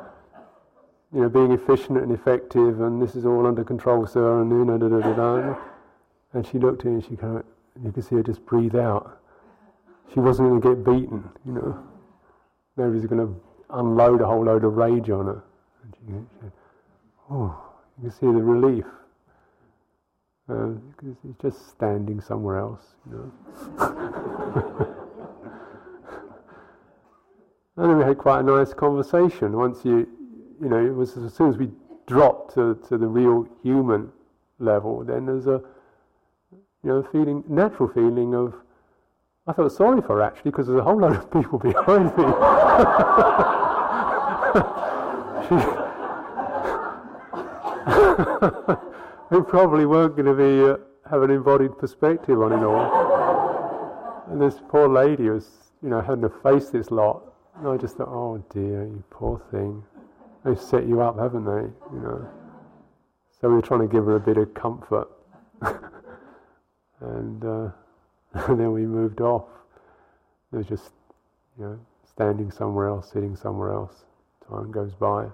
[1.15, 4.65] you know, being efficient and effective, and this is all under control, sir, and you
[4.65, 5.57] know, da da da da.
[6.33, 7.45] And she looked at me, and she kind of,
[7.85, 9.21] you could see her just breathe out.
[10.13, 11.79] She wasn't going to get beaten, you know.
[12.77, 15.45] Nobody's going to unload a whole load of rage on her.
[15.85, 16.49] And she,
[17.31, 17.57] oh,
[18.03, 18.85] you can see the relief.
[20.49, 20.69] Uh,
[21.03, 23.33] he's just standing somewhere else, you know.
[27.77, 29.57] and we had quite a nice conversation.
[29.57, 30.07] Once you,
[30.63, 31.69] you know, it was as soon as we
[32.07, 34.13] dropped to, to the real human
[34.61, 35.61] level, then there's a,
[36.53, 38.55] you know, feeling, natural feeling of,
[39.49, 42.25] I felt sorry for her actually because there's a whole lot of people behind me.
[48.81, 48.86] she,
[49.29, 50.77] who probably weren't going to be uh,
[51.11, 54.25] have an embodied perspective on it all.
[54.31, 55.49] and this poor lady was,
[55.83, 57.23] you know, having to face this lot.
[57.59, 59.83] And I just thought, oh dear, you poor thing.
[60.45, 61.51] They've set you up, haven't they?
[61.95, 62.29] You know.
[63.41, 65.09] So we were trying to give her a bit of comfort.
[67.01, 67.71] and, uh,
[68.35, 69.47] and then we moved off.
[70.53, 70.91] It was just,
[71.59, 74.05] you know, standing somewhere else, sitting somewhere else.
[74.49, 75.27] Time goes by.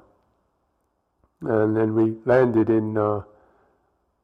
[1.43, 3.23] And then we landed in uh,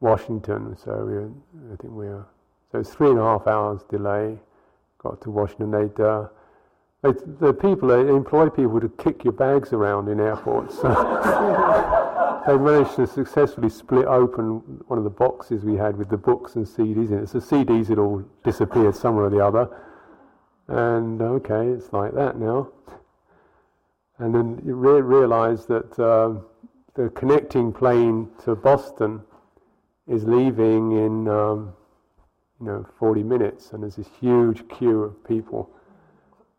[0.01, 0.77] Washington.
[0.77, 2.27] So we, I think we were,
[2.71, 4.39] so it's three and a half hours delay.
[4.99, 5.71] Got to Washington.
[5.71, 6.29] They'd, uh,
[7.03, 10.77] they, the people, they employ people to kick your bags around in airports.
[10.77, 10.89] So
[12.47, 16.57] they managed to successfully split open one of the boxes we had with the books
[16.57, 17.29] and CDs in it.
[17.29, 19.69] So CDs had all disappeared somewhere or the other.
[20.67, 22.71] And okay, it's like that now.
[24.19, 26.41] And then you re- that uh,
[26.95, 29.23] the connecting plane to Boston
[30.09, 31.73] is leaving in um,
[32.61, 35.71] you know 40 minutes, and there's this huge queue of people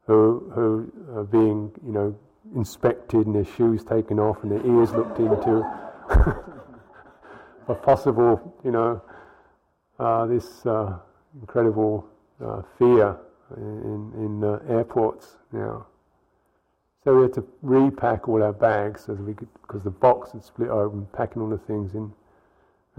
[0.05, 2.15] who who are being you know
[2.55, 5.61] inspected and their shoes taken off and their ears looked into
[7.67, 9.01] a possible you know
[9.99, 10.97] uh, this uh,
[11.41, 12.07] incredible
[12.43, 13.17] uh, fear
[13.57, 15.85] in, in uh, airports now.
[17.03, 20.43] So we had to repack all our bags so we could, because the box had
[20.43, 22.11] split open, packing all the things in.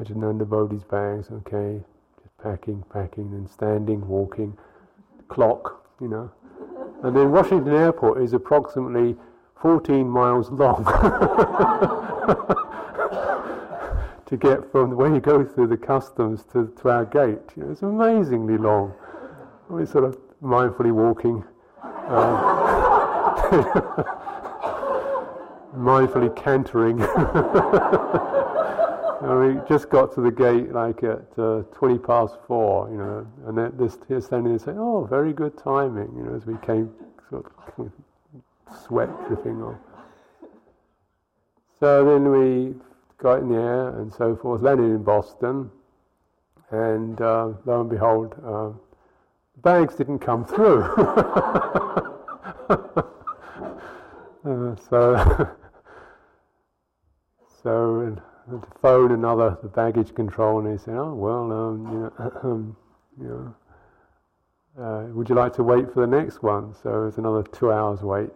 [0.08, 1.78] Under Bodhi's bags, okay,
[2.22, 4.56] just packing, packing, and standing, walking,
[5.28, 6.30] clock, you know.
[7.02, 9.14] And then Washington Airport is approximately
[9.60, 10.84] 14 miles long
[14.24, 17.52] to get from where you go through the customs to, to our gate.
[17.54, 18.94] You know, it's amazingly long.
[19.68, 21.44] We're sort of mindfully walking,
[21.82, 23.50] uh,
[25.76, 27.00] mindfully cantering.
[29.22, 33.58] we just got to the gate like at uh, 20 past four, you know, and
[33.58, 36.90] they're, they're standing there saying, oh, very good timing, you know, as we came
[37.28, 37.44] sort
[37.78, 37.92] of
[38.86, 39.76] sweat dripping off.
[41.80, 42.74] So then we
[43.18, 45.70] got in the air and so forth, landed in Boston,
[46.70, 48.70] and uh, lo and behold, uh,
[49.62, 50.82] bags didn't come through.
[54.44, 55.48] uh, so,
[57.62, 58.16] so
[58.50, 62.76] to phone another the baggage control, and they said, "Oh well, um, you know, um,
[63.20, 63.54] you know."
[64.78, 66.74] Uh, would you like to wait for the next one?
[66.82, 68.30] So it's another two hours wait,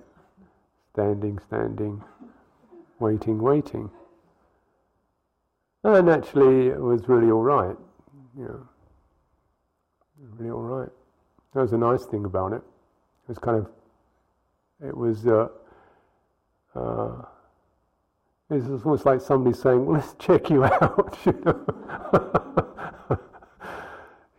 [0.92, 2.03] standing, standing,
[2.98, 3.90] waiting, waiting.
[5.85, 7.77] And actually, it was really all right.
[8.37, 8.68] You know,
[10.37, 10.88] really all right.
[11.55, 12.62] That was a nice thing about it.
[12.62, 13.70] It was kind of,
[14.87, 15.48] it was, uh,
[16.74, 17.22] uh,
[18.50, 21.64] it was almost like somebody saying, well, let's check you out, you know.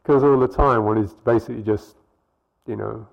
[0.04, 1.96] because all the time one is basically just,
[2.68, 3.08] you know,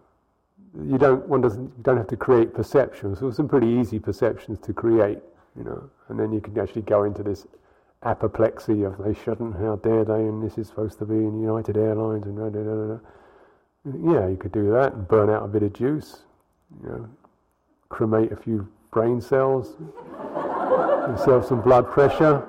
[0.86, 3.18] you don't, one doesn't, you don't have to create perceptions.
[3.18, 5.18] So some pretty easy perceptions to create,
[5.56, 7.46] you know, and then you can actually go into this
[8.02, 11.76] apoplexy of they shouldn't, how dare they, and this is supposed to be in United
[11.76, 12.98] Airlines, and da, da, da, da.
[13.84, 16.22] Yeah, you could do that and burn out a bit of juice,
[16.82, 17.08] you know,
[17.88, 19.76] cremate a few brain cells,
[21.08, 22.46] yourself some blood pressure.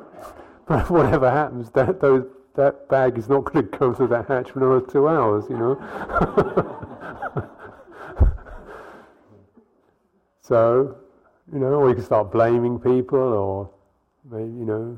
[0.66, 4.52] But whatever happens, that those, that bag is not going to go through that hatch
[4.52, 5.76] for another two hours, you know.
[10.42, 10.96] so,
[11.52, 13.70] you know, or you can start blaming people, or
[14.32, 14.98] maybe you know,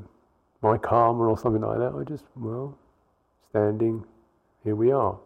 [0.62, 1.92] my karma or something like that.
[1.94, 2.78] I just well,
[3.50, 4.04] standing,
[4.62, 5.18] here we are.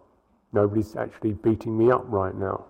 [0.52, 2.64] Nobody's actually beating me up right now.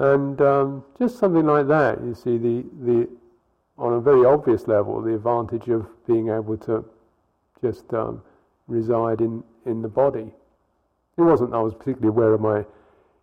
[0.00, 3.08] And um, just something like that, you see, the, the,
[3.76, 6.82] on a very obvious level, the advantage of being able to
[7.60, 8.22] just um,
[8.66, 10.32] reside in, in the body.
[11.18, 12.64] It wasn't I was particularly aware of my,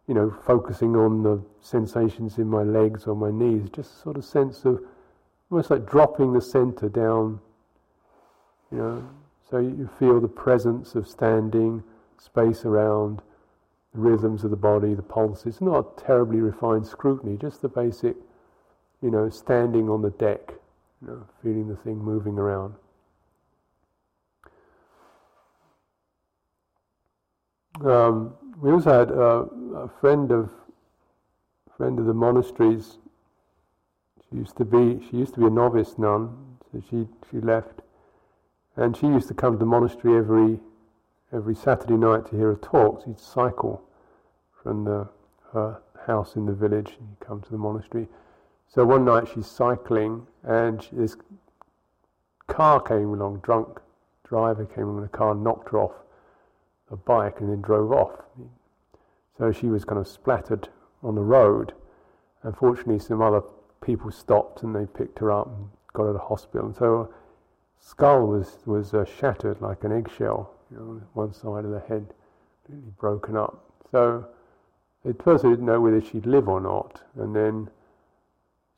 [0.07, 4.23] you know, focusing on the sensations in my legs or my knees, just sort of
[4.23, 4.79] sense of
[5.49, 7.39] almost like dropping the center down,
[8.71, 9.09] you know,
[9.49, 11.81] so you feel the presence of standing,
[12.19, 13.23] space around,
[13.93, 15.61] rhythms of the body, the pulses.
[15.61, 18.15] Not terribly refined scrutiny, just the basic,
[19.01, 20.53] you know, standing on the deck,
[21.01, 22.75] you know, feeling the thing moving around.
[27.83, 29.45] Um, we also had uh,
[29.77, 30.49] a friend of
[31.75, 32.97] friend of the monasteries.
[34.29, 37.81] She used to be she used to be a novice nun, so she she left
[38.77, 40.59] and she used to come to the monastery every
[41.33, 43.01] every Saturday night to hear a talk.
[43.01, 43.83] So she'd cycle
[44.63, 45.07] from the,
[45.53, 48.07] her house in the village and come to the monastery.
[48.67, 51.15] So one night she's cycling and she, this
[52.47, 53.79] car came along, drunk
[54.27, 55.93] driver came along in car, knocked her off
[56.89, 58.21] a bike and then drove off.
[59.37, 60.69] So she was kind of splattered
[61.03, 61.73] on the road.
[62.43, 63.41] Unfortunately, some other
[63.81, 66.67] people stopped and they picked her up and got her to hospital.
[66.67, 67.13] And so
[67.79, 70.53] skull was was uh, shattered like an eggshell.
[70.71, 72.13] You know, one side of the head
[72.65, 73.63] completely broken up.
[73.91, 74.27] So
[75.07, 77.69] at first they didn't know whether she'd live or not, and then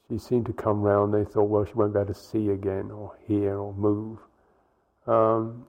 [0.08, 1.14] she seemed to come round.
[1.14, 4.20] They thought, well, she won't be able to see again, or hear, or move.
[5.08, 5.66] Um,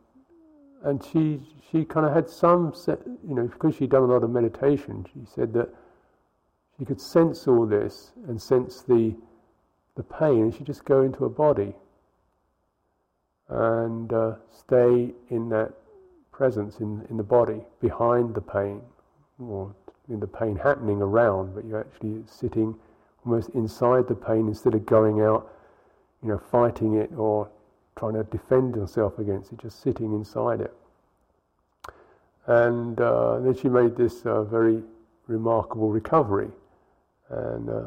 [0.82, 1.40] and she
[1.70, 2.72] she kind of had some,
[3.26, 5.07] you know, because she'd done a lot of meditation.
[5.12, 5.68] She said that
[6.78, 9.14] she could sense all this and sense the
[9.97, 11.74] the pain, and she'd just go into her body
[13.49, 15.72] and uh, stay in that
[16.41, 18.80] presence in, in the body, behind the pain,
[19.38, 19.74] or
[20.09, 22.74] in the pain happening around, but you're actually sitting
[23.26, 25.53] almost inside the pain instead of going out,
[26.22, 27.47] you know, fighting it or
[27.95, 30.74] trying to defend yourself against it, just sitting inside it.
[32.47, 34.82] And uh, then she made this uh, very
[35.26, 36.49] remarkable recovery,
[37.28, 37.82] and uh,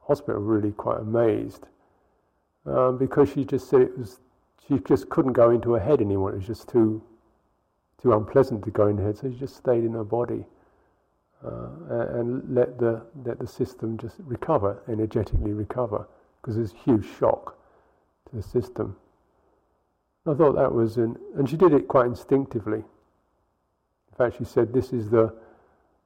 [0.00, 1.66] hospital really quite amazed
[2.64, 4.20] um, because she just said it was
[4.66, 6.32] she just couldn't go into her head anymore.
[6.32, 7.02] It was just too,
[8.02, 10.44] too unpleasant to go in head, so she just stayed in her body
[11.44, 11.68] uh,
[12.18, 16.06] and let the let the system just recover, energetically recover,
[16.40, 17.56] because there's huge shock
[18.30, 18.96] to the system.
[20.26, 22.78] I thought that was, an, and she did it quite instinctively.
[22.78, 25.34] In fact, she said, "This is the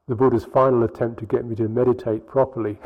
[0.09, 2.79] the Buddha's final attempt to get me to meditate properly."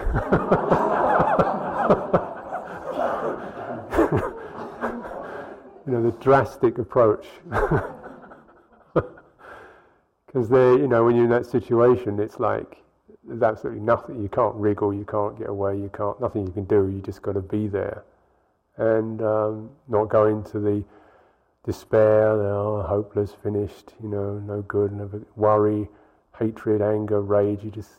[5.86, 7.26] you know, the drastic approach.
[10.32, 12.78] Because they, you know, when you're in that situation, it's like
[13.24, 14.22] there's absolutely nothing.
[14.22, 16.88] You can't wriggle, you can't get away, you can't, nothing you can do.
[16.88, 18.02] You just got to be there,
[18.76, 20.82] and um, not go into the
[21.64, 25.88] despair, oh, hopeless, finished, you know, no good, never worry,
[26.38, 27.62] hatred, anger, rage.
[27.62, 27.90] You just,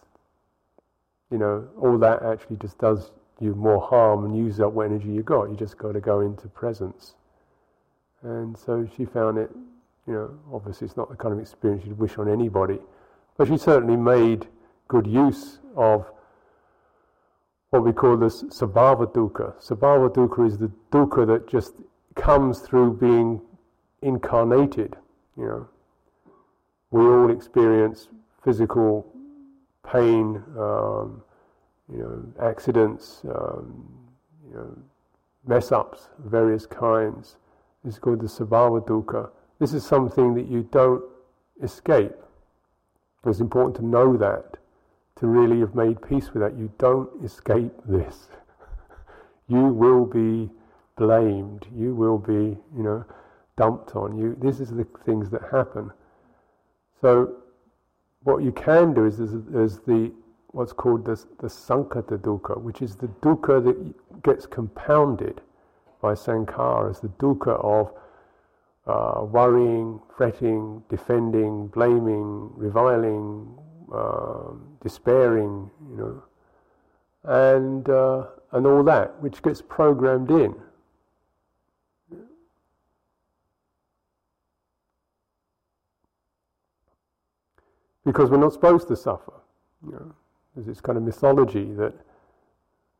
[1.32, 5.10] you know, all that actually just does you more harm and uses up what energy
[5.10, 5.50] you got.
[5.50, 7.14] You just got to go into presence.
[8.22, 9.52] And so she found it,
[10.08, 12.80] you know, obviously it's not the kind of experience you'd wish on anybody,
[13.38, 14.48] but she certainly made
[14.88, 16.06] good use of
[17.70, 19.54] what we call this sabhava dukkha.
[19.60, 21.74] Sabhava dukkha is the dukkha that just
[22.16, 23.42] comes through being
[24.02, 24.96] incarnated,
[25.38, 25.68] you know.
[26.92, 28.10] We all experience
[28.44, 29.12] physical
[29.92, 31.24] pain, um,
[31.92, 33.90] you know, accidents, um,
[34.48, 34.78] you know,
[35.48, 37.38] mess ups of various kinds.
[37.86, 39.30] Is called the sabhava dukkha.
[39.60, 41.04] This is something that you don't
[41.62, 42.16] escape.
[43.26, 44.58] It's important to know that,
[45.18, 46.58] to really have made peace with that.
[46.58, 48.28] You don't escape this.
[49.48, 50.50] you will be
[50.98, 51.66] blamed.
[51.76, 53.06] You will be, you know,
[53.56, 54.36] dumped on you.
[54.42, 55.92] This is the things that happen.
[57.00, 57.36] So,
[58.24, 60.12] what you can do is there's, the
[60.48, 65.42] what's called the, the sankhata dukkha, which is the dukkha that gets compounded
[66.02, 67.92] by sankhara as the dukkha of
[68.86, 73.48] uh, worrying, fretting, defending, blaming, reviling,
[73.94, 76.24] uh, despairing, you know,
[77.24, 80.56] and uh, and all that, which gets programmed in.
[88.06, 89.34] Because we're not supposed to suffer.
[89.86, 90.16] You know,
[90.56, 91.94] there's this kind of mythology that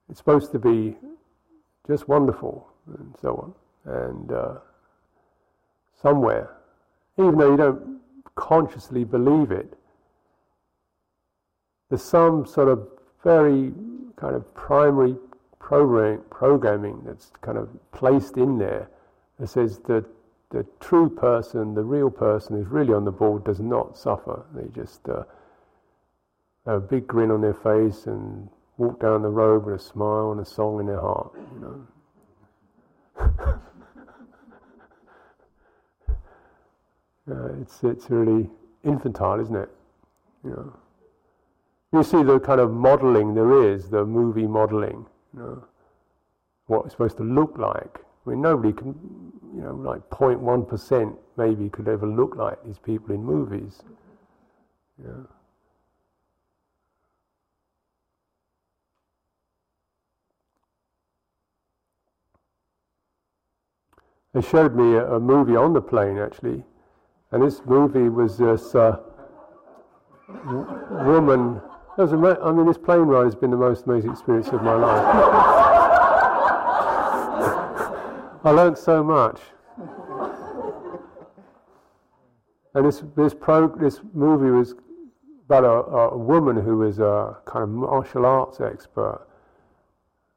[0.10, 0.96] it's supposed to be
[1.88, 3.54] just wonderful and so
[3.86, 4.04] on.
[4.10, 4.56] And uh,
[6.04, 6.58] somewhere,
[7.18, 8.00] even though you don't
[8.36, 9.74] consciously believe it,
[11.90, 12.88] there's some sort of
[13.24, 13.72] very
[14.18, 15.16] kind of primary
[15.60, 18.90] program, programming that's kind of placed in there
[19.40, 20.06] that says that
[20.50, 24.46] the true person, the real person who's really on the board does not suffer.
[24.54, 25.24] They just uh,
[26.66, 30.32] have a big grin on their face and walk down the road with a smile
[30.32, 31.32] and a song in their heart.
[31.56, 31.88] You
[33.18, 33.60] know.
[37.30, 38.50] uh, it's it's really
[38.84, 39.70] infantile, isn't it?
[40.44, 40.74] You know.
[41.94, 45.06] You see the kind of modelling there is, the movie modelling,
[45.36, 45.64] you know,
[46.66, 48.00] what it's supposed to look like.
[48.26, 48.96] I mean, nobody can,
[49.56, 53.84] you know, like 0.1% maybe could ever look like these people in movies.
[54.98, 55.28] You know.
[64.34, 66.64] They showed me a, a movie on the plane actually,
[67.34, 68.98] and this movie was this uh,
[70.46, 71.60] woman.
[71.98, 75.04] Ama- I mean, this plane ride has been the most amazing experience of my life.
[78.46, 79.40] I learned so much.
[82.76, 84.76] And this this pro this movie was
[85.46, 89.26] about a, a woman who was a kind of martial arts expert,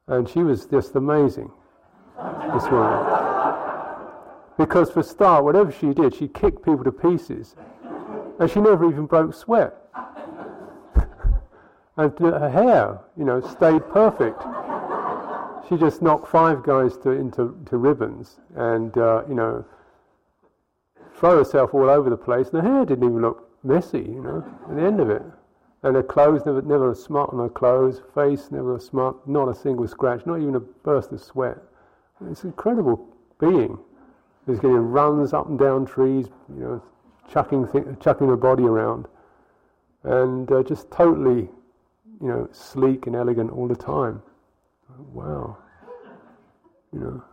[0.07, 1.51] and she was just amazing.
[2.53, 3.36] This woman.
[4.57, 7.55] Because for a start, whatever she did, she kicked people to pieces.
[8.39, 9.75] And she never even broke sweat.
[11.97, 14.43] and her hair, you know, stayed perfect.
[15.69, 19.65] She just knocked five guys to, into to ribbons and, uh, you know,
[21.15, 22.49] throw herself all over the place.
[22.49, 25.21] And her hair didn't even look messy, you know, at the end of it.
[25.83, 29.49] And her clothes, never, never a smut on her clothes, face, never a smut, not
[29.49, 31.57] a single scratch, not even a burst of sweat.
[32.31, 33.07] It's an incredible
[33.39, 33.77] being.
[34.47, 36.83] He's getting runs up and down trees, you know,
[37.29, 39.05] chucking th- chucking the body around,
[40.03, 41.49] and uh, just totally,
[42.21, 44.21] you know, sleek and elegant all the time.
[45.11, 45.57] Wow,
[46.93, 47.23] you know.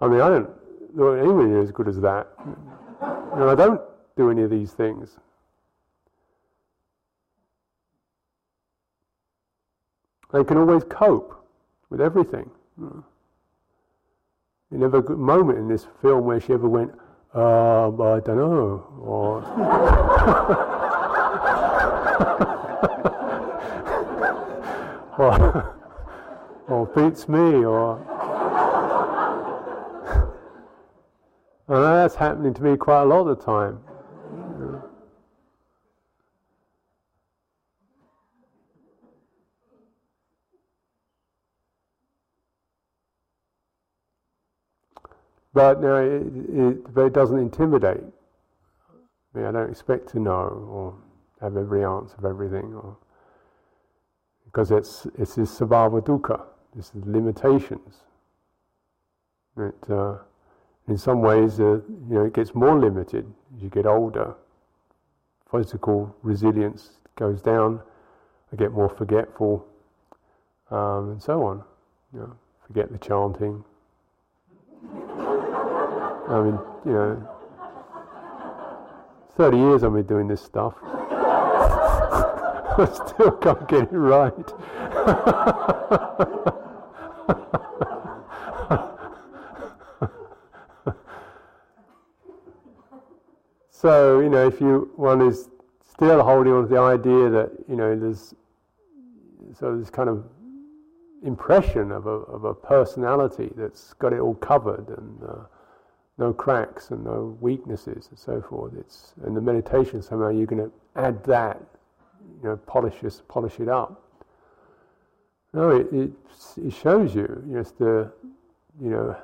[0.00, 2.28] I mean, I don't know anyone as good as that.
[2.38, 2.56] You
[3.36, 3.80] know, I don't
[4.16, 5.18] do any of these things.
[10.32, 11.44] They can always cope
[11.90, 12.48] with everything.
[12.78, 13.04] You know.
[14.72, 16.92] Never a moment in this film where she ever went,
[17.34, 19.42] uh, I don't know, or
[25.18, 25.76] or,
[26.68, 27.98] or beats me, or
[31.68, 33.78] and that's happening to me quite a lot of the time.
[45.54, 48.04] But no, it, it, but it doesn't intimidate.
[49.34, 50.94] I, mean, I don't expect to know or
[51.40, 52.96] have every answer of everything, or
[54.44, 56.42] because it's it's this sabhava dukkha,
[56.74, 57.96] this is limitations.
[59.58, 60.16] It, uh,
[60.88, 64.34] in some ways, uh, you know, it gets more limited as you get older.
[65.50, 67.80] Physical resilience goes down.
[68.52, 69.66] I get more forgetful,
[70.70, 71.62] um, and so on.
[72.14, 72.36] You know,
[72.66, 73.64] forget the chanting,
[76.28, 77.28] I mean, you know,
[79.36, 80.74] 30 years I've been doing this stuff.
[82.74, 84.32] I still can't get it right.
[93.70, 95.48] so, you know, if you one is
[95.90, 98.34] still holding on to the idea that, you know, there's
[99.58, 100.24] so this kind of
[101.22, 105.44] impression of a, of a personality that's got it all covered and uh,
[106.18, 108.74] no cracks and no weaknesses and so forth.
[108.78, 111.60] It's and the meditation somehow you're going to add that,
[112.42, 114.02] you know, polish this, polish it up.
[115.54, 116.10] No, it, it,
[116.56, 118.10] it shows you, know, the,
[118.80, 119.16] you know,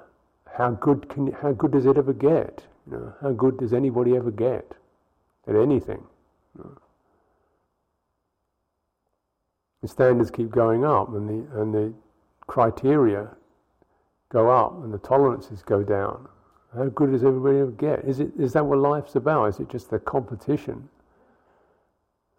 [0.57, 2.64] how good can how good does it ever get?
[2.86, 4.74] You know, how good does anybody ever get
[5.47, 6.03] at anything?
[6.57, 6.78] You know?
[9.82, 11.95] The standards keep going up, and the and the
[12.47, 13.28] criteria
[14.30, 16.28] go up, and the tolerances go down.
[16.76, 18.04] How good does everybody ever get?
[18.04, 19.46] Is, it, is that what life's about?
[19.46, 20.88] Is it just the competition?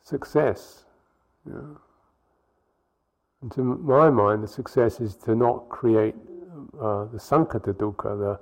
[0.04, 0.86] Success?
[1.46, 1.78] And
[3.52, 6.16] to my mind, the success is to not create
[6.80, 8.40] uh, the sankhata dukkha, the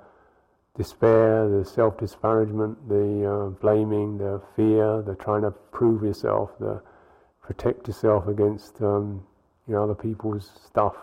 [0.75, 6.81] despair, the self disparagement, the uh, blaming, the fear, the trying to prove yourself, the
[7.41, 9.23] protect yourself against um,
[9.67, 10.95] you know other people's stuff,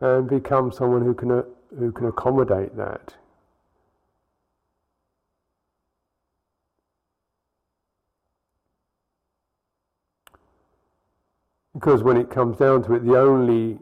[0.00, 1.42] and become someone who can uh,
[1.78, 3.14] who can accommodate that.
[11.74, 13.78] Because when it comes down to it, the only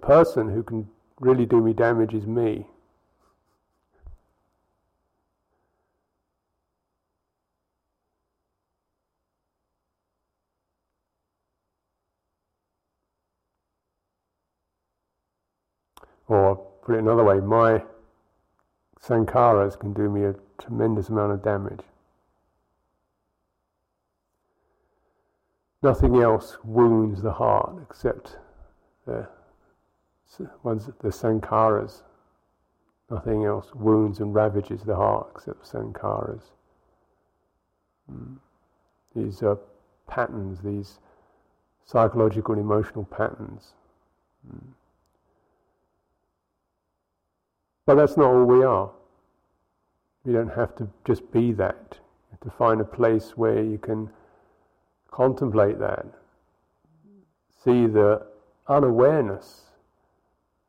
[0.00, 0.88] person who can
[1.20, 2.66] really do me damage is me.
[16.28, 17.82] Or put it another way, my
[19.00, 21.80] sankharas can do me a tremendous amount of damage.
[25.82, 28.36] Nothing else wounds the heart except
[29.06, 29.28] the
[30.62, 32.02] ones the sankharas.
[33.10, 36.42] Nothing else wounds and ravages the heart except sankharas.
[38.12, 38.36] Mm.
[39.14, 39.58] These are
[40.06, 40.98] patterns, these
[41.84, 43.72] psychological and emotional patterns.
[44.46, 44.62] Mm.
[47.86, 48.90] But that's not all we are.
[50.26, 51.86] You don't have to just be that.
[51.90, 54.10] You have to find a place where you can
[55.18, 56.06] contemplate that,
[57.64, 58.24] see the
[58.68, 59.62] unawareness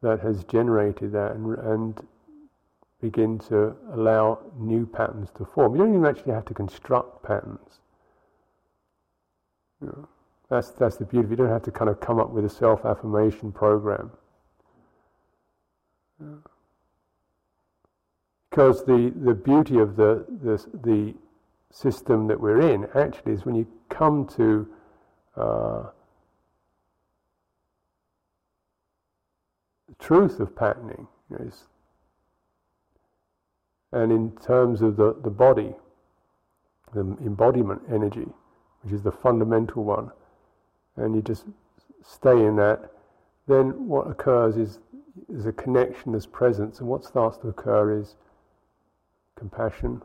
[0.01, 2.07] that has generated that, and, and
[2.99, 5.75] begin to allow new patterns to form.
[5.75, 7.79] You don't even actually have to construct patterns.
[9.81, 10.09] You know,
[10.49, 11.29] that's that's the beauty.
[11.29, 14.09] You don't have to kind of come up with a self affirmation program.
[18.49, 21.13] Because the, the beauty of the, the the
[21.72, 24.67] system that we're in actually is when you come to
[25.36, 25.84] uh,
[29.88, 31.51] the truth of patterning, know,
[33.91, 35.74] and in terms of the, the body,
[36.93, 38.28] the embodiment energy,
[38.82, 40.11] which is the fundamental one,
[40.95, 41.45] and you just
[42.03, 42.91] stay in that,
[43.47, 44.80] then what occurs is,
[45.28, 48.15] is a connection, there's presence, and what starts to occur is
[49.36, 50.01] compassion,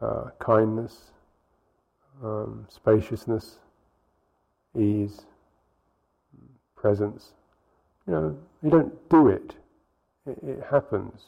[0.00, 1.12] uh, kindness,
[2.22, 3.56] um, spaciousness,
[4.78, 5.22] ease,
[6.76, 7.32] presence.
[8.06, 9.54] You know, you don't do it,
[10.26, 11.22] it, it happens.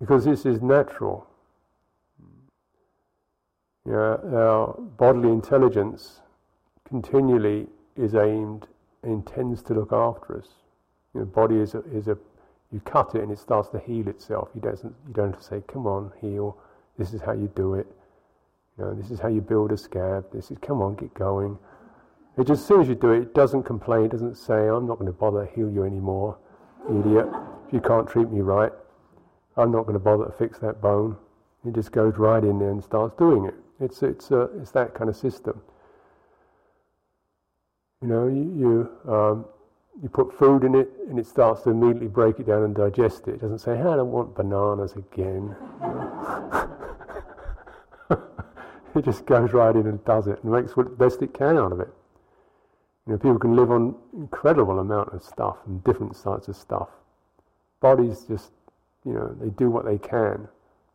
[0.00, 1.26] Because this is natural.
[3.86, 6.20] You know, our bodily intelligence
[6.88, 8.66] continually is aimed,
[9.02, 10.48] intends to look after us
[11.14, 12.18] You know, body is a, is a
[12.72, 14.48] you cut it and it starts to heal itself.
[14.54, 16.56] You don't you don't have to say, "Come on, heal.
[17.02, 17.88] This is how you do it.
[18.78, 20.24] You know, this is how you build a scab.
[20.32, 21.58] This is come on, get going."
[22.38, 24.04] It just as soon as you do it, it doesn't complain.
[24.04, 26.38] It doesn't say, "I'm not going to bother heal you anymore,
[26.88, 27.26] idiot.
[27.66, 28.70] If you can't treat me right,
[29.56, 31.16] I'm not going to bother to fix that bone."
[31.66, 33.54] It just goes right in there and starts doing it.
[33.80, 35.60] It's it's uh, it's that kind of system.
[38.00, 39.44] You know, you you, um,
[40.00, 43.28] you put food in it and it starts to immediately break it down and digest
[43.28, 43.34] it.
[43.34, 45.54] It doesn't say, hey, "I don't want bananas again."
[48.94, 51.72] it just goes right in and does it and makes what best it can out
[51.72, 51.92] of it.
[53.06, 56.88] You know, people can live on incredible amount of stuff and different sorts of stuff.
[57.80, 58.52] Bodies just,
[59.04, 60.48] you know, they do what they can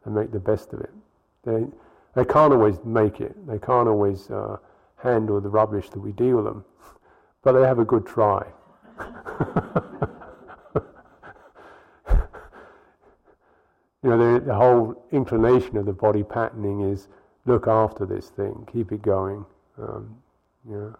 [0.06, 0.92] and make the best of it.
[1.44, 1.66] They
[2.16, 3.36] they can't always make it.
[3.46, 4.58] They can't always uh,
[4.96, 6.66] handle the rubbish that we deal them,
[7.44, 8.44] but they have a good try.
[14.04, 17.08] you know, the, the, whole inclination of the body patterning is
[17.46, 19.46] look after this thing, keep it going.
[19.78, 20.16] Um,
[20.66, 20.96] know.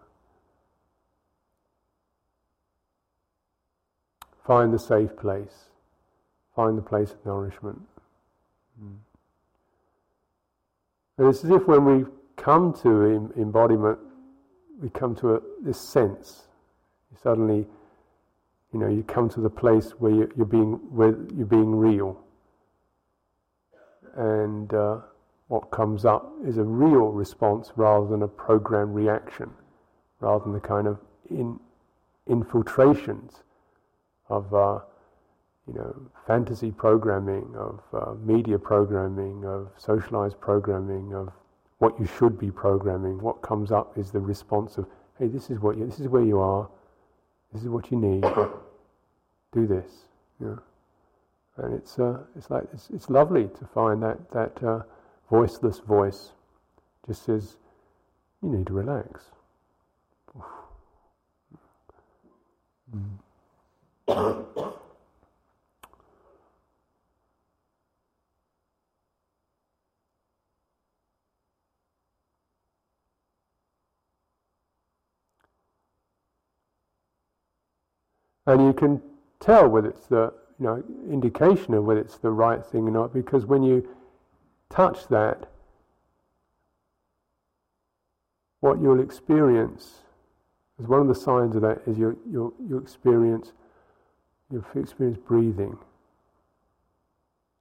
[4.46, 5.66] Find the safe place,
[6.56, 7.82] find the place of nourishment.
[8.82, 8.96] Mm.
[11.18, 12.06] And it's as if when we
[12.38, 14.00] come to embodiment,
[14.80, 16.44] we come to a, this sense.
[17.22, 17.66] Suddenly,
[18.74, 22.20] you know, you come to the place where you, are being where you're being real,
[24.16, 24.98] and uh,
[25.48, 29.50] what comes up is a real response rather than a programmed reaction,
[30.20, 31.00] rather than the kind of
[31.30, 31.60] in,
[32.28, 33.44] infiltrations
[34.30, 34.54] of.
[34.54, 34.80] Uh,
[35.68, 35.94] you know,
[36.26, 41.30] fantasy programming, of uh, media programming, of socialized programming, of
[41.80, 43.20] what you should be programming.
[43.20, 44.88] What comes up is the response of,
[45.20, 46.70] "Hey, this is what you, this is where you are.
[47.54, 48.22] This is what you need.
[49.54, 49.90] Do this."
[50.40, 50.60] You know?
[51.58, 54.84] and it's uh, it's like it's, it's lovely to find that that uh,
[55.30, 56.32] voiceless voice
[57.08, 57.58] just says,
[58.42, 59.26] "You need to relax."
[62.96, 63.18] Mm.
[78.48, 79.02] And you can
[79.40, 83.14] tell whether it's the you know, indication of whether it's the right thing or not,
[83.14, 83.88] because when you
[84.70, 85.50] touch that,
[88.62, 90.00] what you'll experience
[90.80, 93.52] is one of the signs of that is you you you experience
[94.52, 95.78] you experience breathing.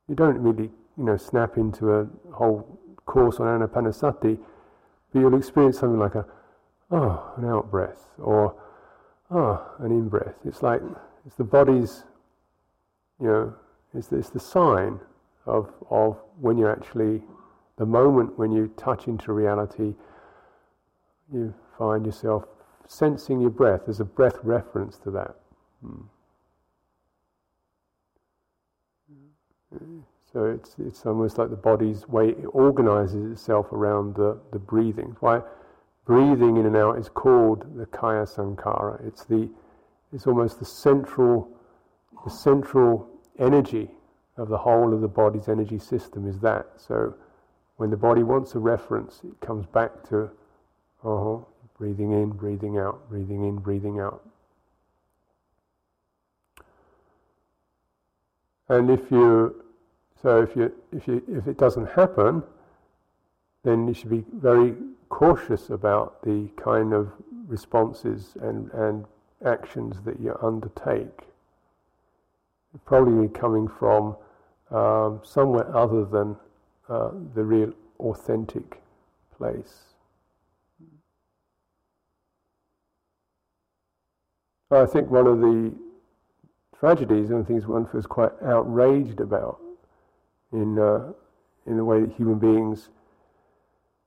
[0.09, 4.39] You don't really you know snap into a whole course on anapanasati,
[5.13, 6.25] but you'll experience something like a
[6.91, 8.55] oh an out breath or
[9.31, 10.35] ah, an in breath.
[10.45, 10.81] It's like
[11.27, 12.05] it's the body's,
[13.21, 13.55] you know,
[13.95, 15.01] it's, it's the sign
[15.47, 17.23] of, of when you're actually,
[17.77, 19.95] the moment when you touch into reality,
[21.33, 22.45] you find yourself
[22.87, 23.83] sensing your breath.
[23.87, 25.35] There's a breath reference to that.
[25.83, 26.03] Hmm.
[30.33, 35.17] So it's it's almost like the body's way it organizes itself around the, the breathing.
[35.21, 35.41] Why
[36.07, 39.07] breathing in and out is called the kaya sankhara.
[39.07, 39.51] It's the
[40.13, 41.51] it's almost the central
[42.25, 43.91] the central energy
[44.39, 46.67] of the whole of the body's energy system is that.
[46.77, 47.15] So
[47.77, 50.31] when the body wants a reference, it comes back to
[51.05, 51.47] oh,
[51.77, 54.23] breathing in, breathing out, breathing in, breathing out.
[58.69, 59.65] And if you
[60.23, 62.43] so if you if you if it doesn't happen,
[63.65, 64.75] then you should be very
[65.09, 67.13] cautious about the kind of
[67.47, 69.05] responses and, and
[69.45, 71.21] actions that you undertake.
[72.85, 74.17] Probably coming from
[74.71, 76.37] um, somewhere other than
[76.89, 78.83] uh, the real authentic
[79.37, 79.83] place.
[84.71, 85.73] I think one of the
[86.79, 89.61] tragedies and things one feels quite outraged about
[90.53, 91.13] in uh,
[91.67, 92.89] in the way that human beings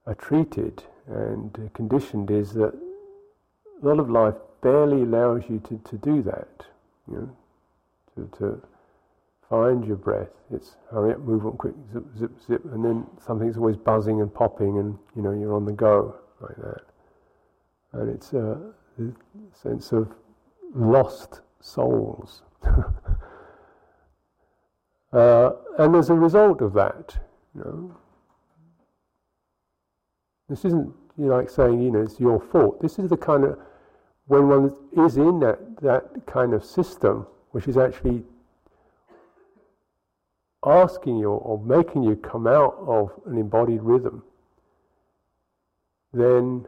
[0.09, 5.97] are treated and conditioned is that a lot of life barely allows you to, to
[5.97, 6.65] do that.
[7.09, 7.29] You know,
[8.15, 8.61] to, to
[9.49, 10.29] find your breath.
[10.51, 14.33] It's hurry up, move on quick, zip, zip, zip, and then something's always buzzing and
[14.33, 16.81] popping, and you know you're on the go like that.
[17.93, 18.57] And it's a,
[18.99, 19.11] a
[19.53, 20.11] sense of
[20.73, 22.41] lost souls.
[25.13, 27.17] uh, and as a result of that,
[27.55, 27.95] you know,
[30.49, 32.81] this isn't you know, like saying, you know, it's your fault.
[32.81, 33.59] This is the kind of,
[34.27, 34.73] when one
[35.05, 38.23] is in that, that kind of system which is actually
[40.65, 44.23] asking you or making you come out of an embodied rhythm,
[46.13, 46.65] then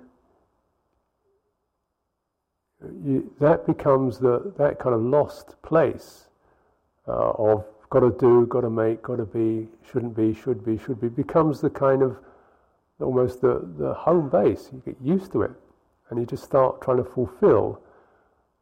[3.05, 6.27] you, that becomes the that kind of lost place
[7.07, 10.77] uh, of got to do, got to make, got to be, shouldn't be, should be,
[10.77, 12.17] should be, becomes the kind of
[13.01, 14.69] almost the, the home base.
[14.71, 15.51] You get used to it
[16.09, 17.81] and you just start trying to fulfill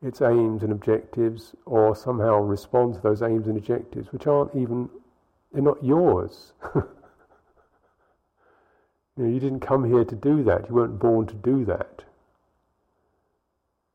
[0.02, 4.90] its aims and objectives or somehow respond to those aims and objectives, which aren't even,
[5.52, 6.54] they're not yours.
[6.76, 6.84] you,
[9.18, 10.70] know, you didn't come here to do that.
[10.70, 12.04] You weren't born to do that.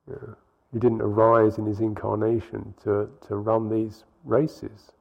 [0.07, 4.93] You didn't arise in his incarnation to, to run these races.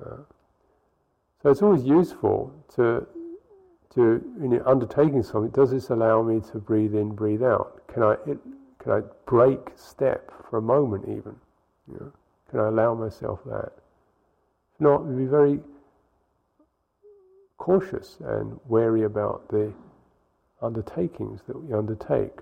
[0.00, 0.18] Uh,
[1.42, 3.06] so it's always useful to
[3.96, 5.50] to in undertaking something.
[5.50, 7.82] Does this allow me to breathe in, breathe out?
[7.88, 8.38] Can I it,
[8.78, 11.34] can I break step for a moment even?
[11.88, 12.12] You know,
[12.50, 13.72] can I allow myself that?
[14.74, 15.60] If not, we'd be very
[17.58, 19.72] cautious and wary about the
[20.62, 22.38] undertakings that we undertake.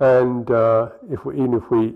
[0.00, 1.94] And uh, if we, even if we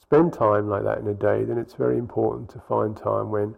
[0.00, 3.48] spend time like that in a day, then it's very important to find time when
[3.48, 3.56] you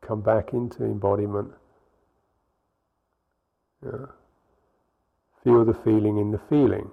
[0.00, 1.50] come back into embodiment.
[3.84, 4.06] Yeah.
[5.44, 6.90] Feel the feeling in the feeling,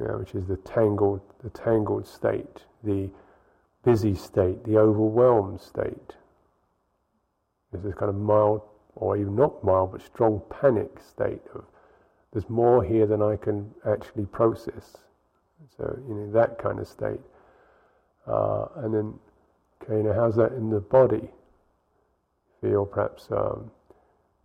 [0.00, 3.08] yeah, which is the tangled, the tangled state, the
[3.84, 6.16] busy state, the overwhelmed state.
[7.72, 8.62] This is kind of mild,
[8.96, 11.64] or even not mild, but strong panic state of
[12.34, 14.96] there's more here than I can actually process.
[15.76, 17.20] So, you know, that kind of state.
[18.26, 19.14] Uh, and then,
[19.82, 21.30] okay, now how's that in the body?
[22.64, 23.70] Feel perhaps um,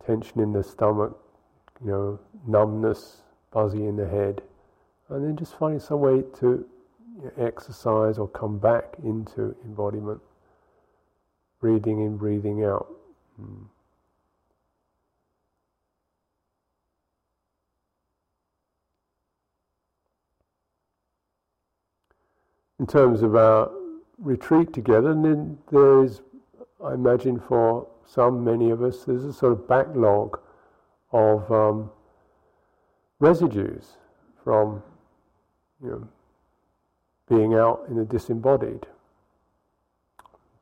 [0.04, 1.18] tension in the stomach,
[1.82, 4.42] you know, numbness, fuzzy in the head.
[5.08, 6.46] And then just finding some way to
[7.16, 10.20] you know, exercise or come back into embodiment.
[11.62, 12.94] Breathing in, breathing out.
[13.36, 13.62] Hmm.
[22.78, 23.70] in terms of our
[24.18, 26.22] retreat together, and then there is,
[26.82, 30.38] I imagine, for some, many of us, there's a sort of backlog
[31.12, 31.90] of um,
[33.20, 33.96] residues
[34.42, 34.82] from
[35.82, 36.08] you know,
[37.28, 38.86] being out in the disembodied,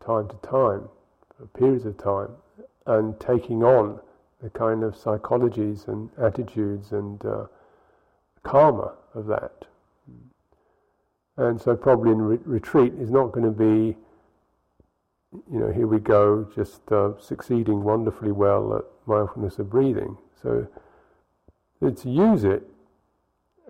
[0.05, 0.89] time to time,
[1.37, 2.31] for periods of time,
[2.87, 3.99] and taking on
[4.43, 7.47] the kind of psychologies and attitudes and uh,
[8.43, 9.65] karma of that.
[11.37, 13.97] And so, probably in re- retreat is not going to be,
[15.33, 20.17] you know, here we go, just uh, succeeding wonderfully well at mindfulness of breathing.
[20.43, 20.67] So,
[21.81, 22.69] it's use it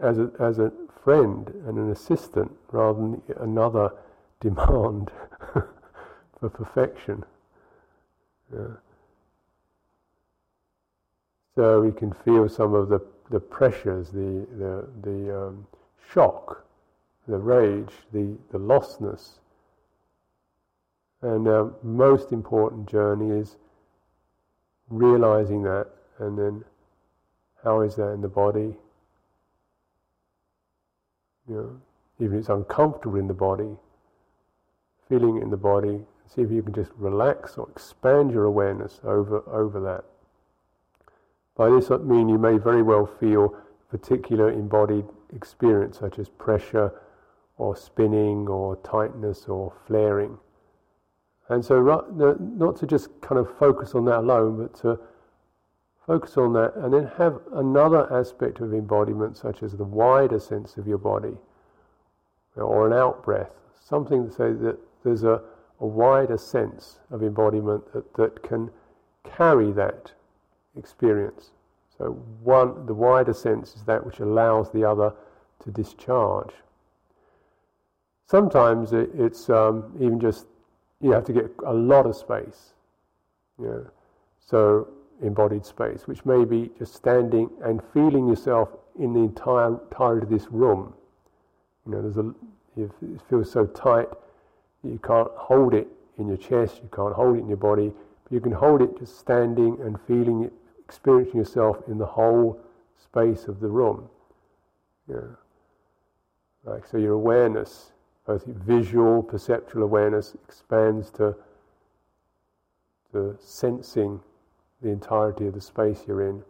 [0.01, 3.93] as a, as a friend and an assistant rather than another
[4.41, 5.11] demand
[5.53, 7.25] for perfection.
[8.53, 8.77] Yeah.
[11.57, 13.01] So we can feel some of the,
[13.31, 15.67] the pressures, the, the, the um,
[16.13, 16.65] shock
[17.29, 19.35] the rage, the, the lostness.
[21.23, 23.57] And our most important journey is
[24.89, 25.89] realizing that,
[26.19, 26.65] and then
[27.65, 28.77] how is that in the body?
[31.49, 31.81] You know,
[32.21, 33.77] even if it's uncomfortable in the body,
[35.09, 39.01] feeling it in the body, see if you can just relax or expand your awareness
[39.03, 40.05] over, over that.
[41.57, 43.57] By this I mean you may very well feel
[43.91, 46.93] particular embodied experience such as pressure,
[47.57, 50.39] or spinning or tightness or flaring.
[51.49, 54.99] And so, not to just kind of focus on that alone, but to
[56.07, 60.77] focus on that and then have another aspect of embodiment, such as the wider sense
[60.77, 61.37] of your body
[62.57, 65.41] or an out breath, something to say that there's a,
[65.81, 68.71] a wider sense of embodiment that, that can
[69.25, 70.13] carry that
[70.77, 71.51] experience.
[71.97, 75.13] So, one, the wider sense is that which allows the other
[75.65, 76.53] to discharge.
[78.27, 80.47] Sometimes it, it's um, even just
[81.01, 82.75] you have to get a lot of space.
[83.59, 83.87] You know,
[84.45, 84.89] so
[85.23, 88.69] embodied space, which may be just standing and feeling yourself
[88.99, 90.95] in the entire entirety of this room.
[91.87, 92.35] You know, there's a
[92.77, 94.09] it feels so tight
[94.85, 95.89] you can't hold it
[96.19, 97.93] in your chest, you can't hold it in your body,
[98.23, 100.53] but you can hold it just standing and feeling it,
[100.85, 102.61] experiencing yourself in the whole
[103.03, 104.09] space of the room.
[105.09, 105.21] Yeah.
[106.65, 107.93] Like so your awareness
[108.29, 111.35] both visual, perceptual awareness expands to,
[113.11, 114.21] to sensing
[114.83, 116.43] the entirety of the space you're in.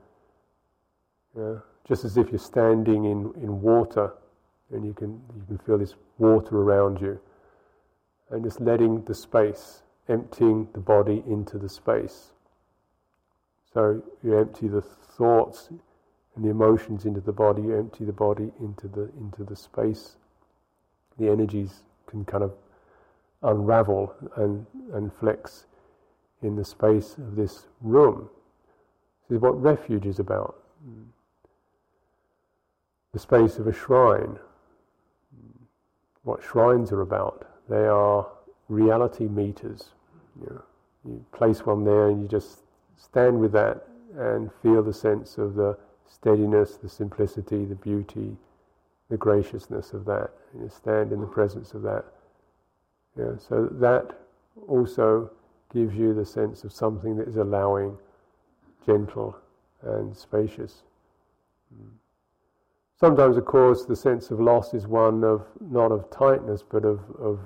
[1.86, 4.12] Just as if you're standing in, in water
[4.72, 7.20] and you can you can feel this water around you,
[8.30, 12.32] and just letting the space, emptying the body into the space.
[13.72, 15.68] So you empty the thoughts
[16.34, 17.62] and the emotions into the body.
[17.62, 20.16] You empty the body into the into the space.
[21.18, 22.52] The energies can kind of
[23.42, 25.66] unravel and, and flex
[26.42, 28.28] in the space of this room.
[29.28, 30.56] This is what refuge is about.
[33.12, 34.38] The space of a shrine.
[36.22, 37.48] What shrines are about.
[37.68, 38.26] They are
[38.68, 39.90] reality meters.
[40.40, 40.62] You, know,
[41.04, 42.62] you place one there and you just
[42.96, 48.36] stand with that and feel the sense of the steadiness, the simplicity, the beauty,
[49.10, 50.30] the graciousness of that.
[50.54, 52.04] You stand in the presence of that.
[53.18, 54.18] Yeah, so that
[54.68, 55.30] also
[55.72, 57.96] gives you the sense of something that is allowing,
[58.84, 59.36] gentle,
[59.82, 60.82] and spacious.
[62.98, 67.00] Sometimes, of course, the sense of loss is one of not of tightness but of,
[67.18, 67.38] of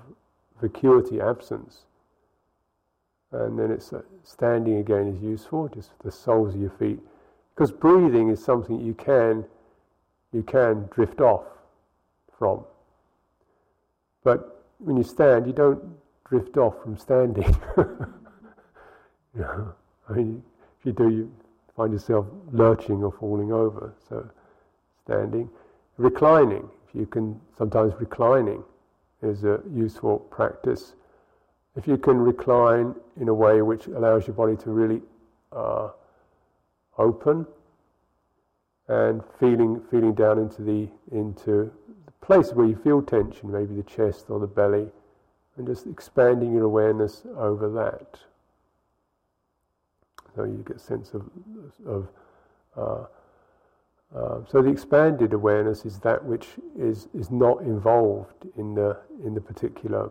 [0.61, 1.83] vacuity, absence.
[3.33, 7.01] And then it's uh, standing again is useful, just the soles of your feet,
[7.55, 9.45] because breathing is something you can
[10.33, 11.45] you can drift off
[12.39, 12.65] from.
[14.25, 15.83] But when you stand, you don't
[16.29, 17.57] drift off from standing.
[17.77, 19.75] you know,
[20.09, 20.43] I mean,
[20.81, 21.33] if you do, you
[21.77, 23.95] find yourself lurching or falling over.
[24.09, 24.29] So,
[25.05, 25.51] standing,
[25.99, 26.69] reclining.
[26.89, 28.63] If you can, sometimes reclining
[29.23, 30.95] is a useful practice.
[31.77, 35.01] If you can recline in a way which allows your body to really
[35.53, 35.91] uh,
[36.99, 37.47] open
[38.89, 41.71] and feeling feeling down into the into
[42.07, 44.89] the place where you feel tension, maybe the chest or the belly,
[45.57, 48.19] and just expanding your awareness over that.
[50.35, 51.31] So you get a sense of
[51.87, 52.09] of
[52.77, 53.05] uh,
[54.15, 59.35] uh, so the expanded awareness is that which is is not involved in the in
[59.35, 60.11] the particular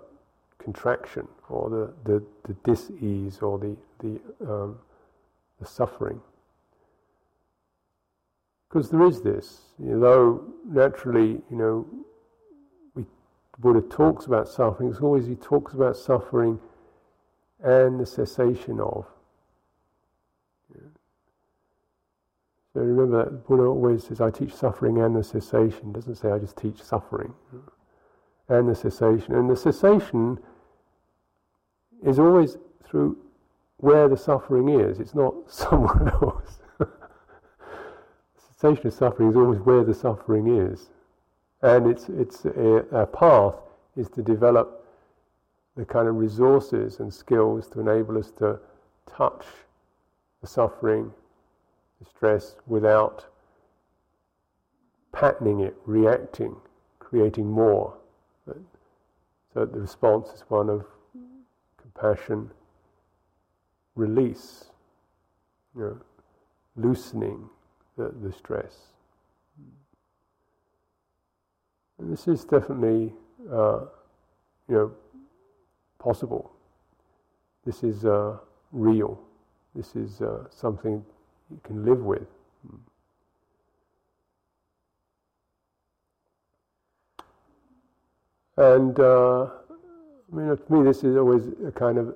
[0.58, 4.20] contraction or the the, the dis-ease or the the
[4.52, 4.80] um,
[5.60, 6.20] the suffering.
[8.72, 11.86] Because there is this, you know, though naturally, you know,
[12.96, 13.06] we,
[13.60, 16.58] Buddha talks about suffering, it's always he talks about suffering
[17.62, 19.06] and the cessation of.
[22.74, 25.88] So remember that Buddha always says, I teach suffering and the cessation.
[25.88, 27.34] He doesn't say I just teach suffering
[28.48, 29.36] and the cessation.
[29.36, 30.40] And the cessation
[32.02, 32.56] is always
[32.86, 33.18] through
[33.78, 35.02] where the suffering is.
[35.02, 36.61] It's not somewhere else
[38.62, 40.90] cessation of suffering is always where the suffering is.
[41.64, 43.56] And it's, it's a, a path
[43.96, 44.86] is to develop
[45.76, 48.60] the kind of resources and skills to enable us to
[49.10, 49.46] touch
[50.42, 51.12] the suffering,
[52.00, 53.26] the stress, without
[55.12, 56.56] patterning it, reacting,
[57.00, 57.98] creating more.
[58.46, 60.86] So the response is one of
[61.82, 62.52] compassion,
[63.96, 64.66] release,
[65.76, 65.98] you know,
[66.76, 67.50] loosening,
[68.02, 68.76] the, the stress.
[72.00, 73.14] And this is definitely,
[73.52, 73.82] uh,
[74.68, 74.92] you know,
[76.00, 76.52] possible.
[77.66, 78.38] This is uh,
[78.72, 79.20] real.
[79.76, 81.06] This is uh, something
[81.52, 82.28] you can live with.
[88.58, 92.16] And uh, I mean, to me, this is always a kind of,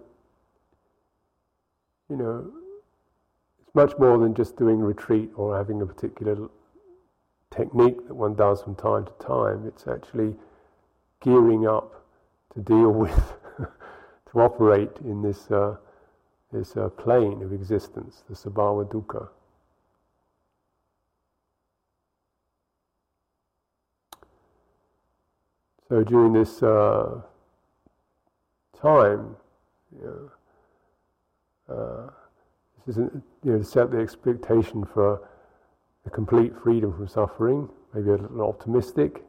[2.09, 2.51] you know,
[3.75, 6.49] much more than just doing retreat or having a particular
[7.51, 9.67] technique that one does from time to time.
[9.67, 10.35] It's actually
[11.21, 12.05] gearing up
[12.53, 15.75] to deal with, to operate in this, uh,
[16.51, 19.29] this uh, plane of existence, the Sabhava Dukkha.
[25.87, 27.21] So during this uh,
[28.81, 29.35] time,
[29.95, 30.31] you
[31.67, 32.24] know, uh, isn't,
[32.87, 35.27] you know, set the expectation for
[36.05, 39.23] a complete freedom from suffering, maybe a little optimistic,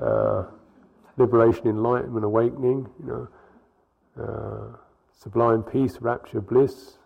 [0.00, 0.44] uh,
[1.16, 3.28] liberation, enlightenment, awakening, you know,
[4.22, 4.76] uh,
[5.12, 6.98] sublime peace, rapture, bliss.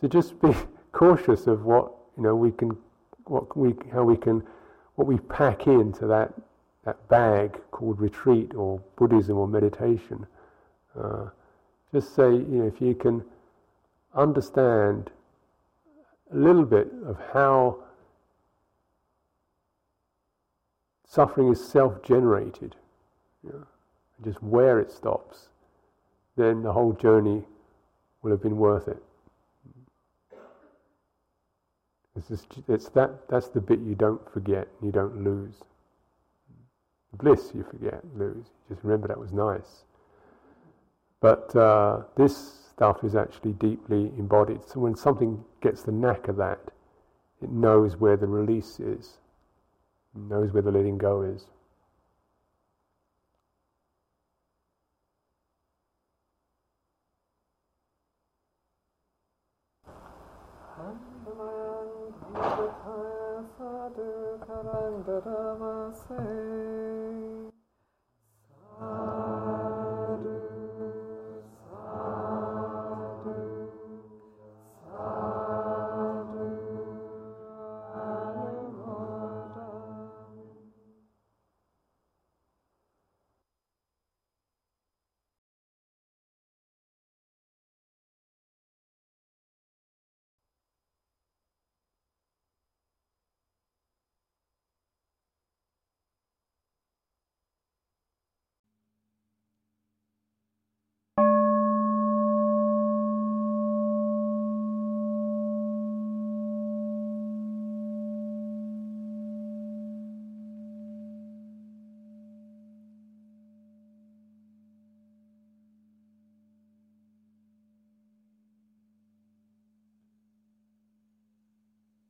[0.00, 0.54] So just be
[0.92, 2.76] cautious of what you know we can,
[3.24, 4.42] what we, how we can,
[4.94, 6.32] what we pack into that
[6.84, 10.26] that bag called retreat or Buddhism or meditation.
[10.98, 11.26] Uh,
[11.92, 13.22] just say, you know, if you can
[14.14, 15.10] understand
[16.32, 17.78] a little bit of how
[21.06, 22.76] suffering is self generated,
[23.42, 23.66] you
[24.24, 25.48] just where it stops,
[26.36, 27.42] then the whole journey
[28.22, 29.02] will have been worth it.
[32.16, 35.54] It's, just, it's that, that's the bit you don't forget, you don't lose.
[37.14, 38.46] bliss you forget, lose.
[38.68, 39.84] Just remember that was nice.
[41.20, 44.60] But uh, this stuff is actually deeply embodied.
[44.64, 46.60] So when something gets the knack of that,
[47.42, 49.18] it knows where the release is,
[50.14, 51.46] knows where the letting go is.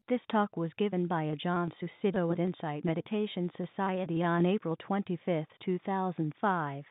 [0.09, 6.84] This talk was given by Ajahn Sucitto at Insight Meditation Society on April 25, 2005.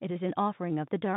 [0.00, 1.10] It is an offering of the Dharma.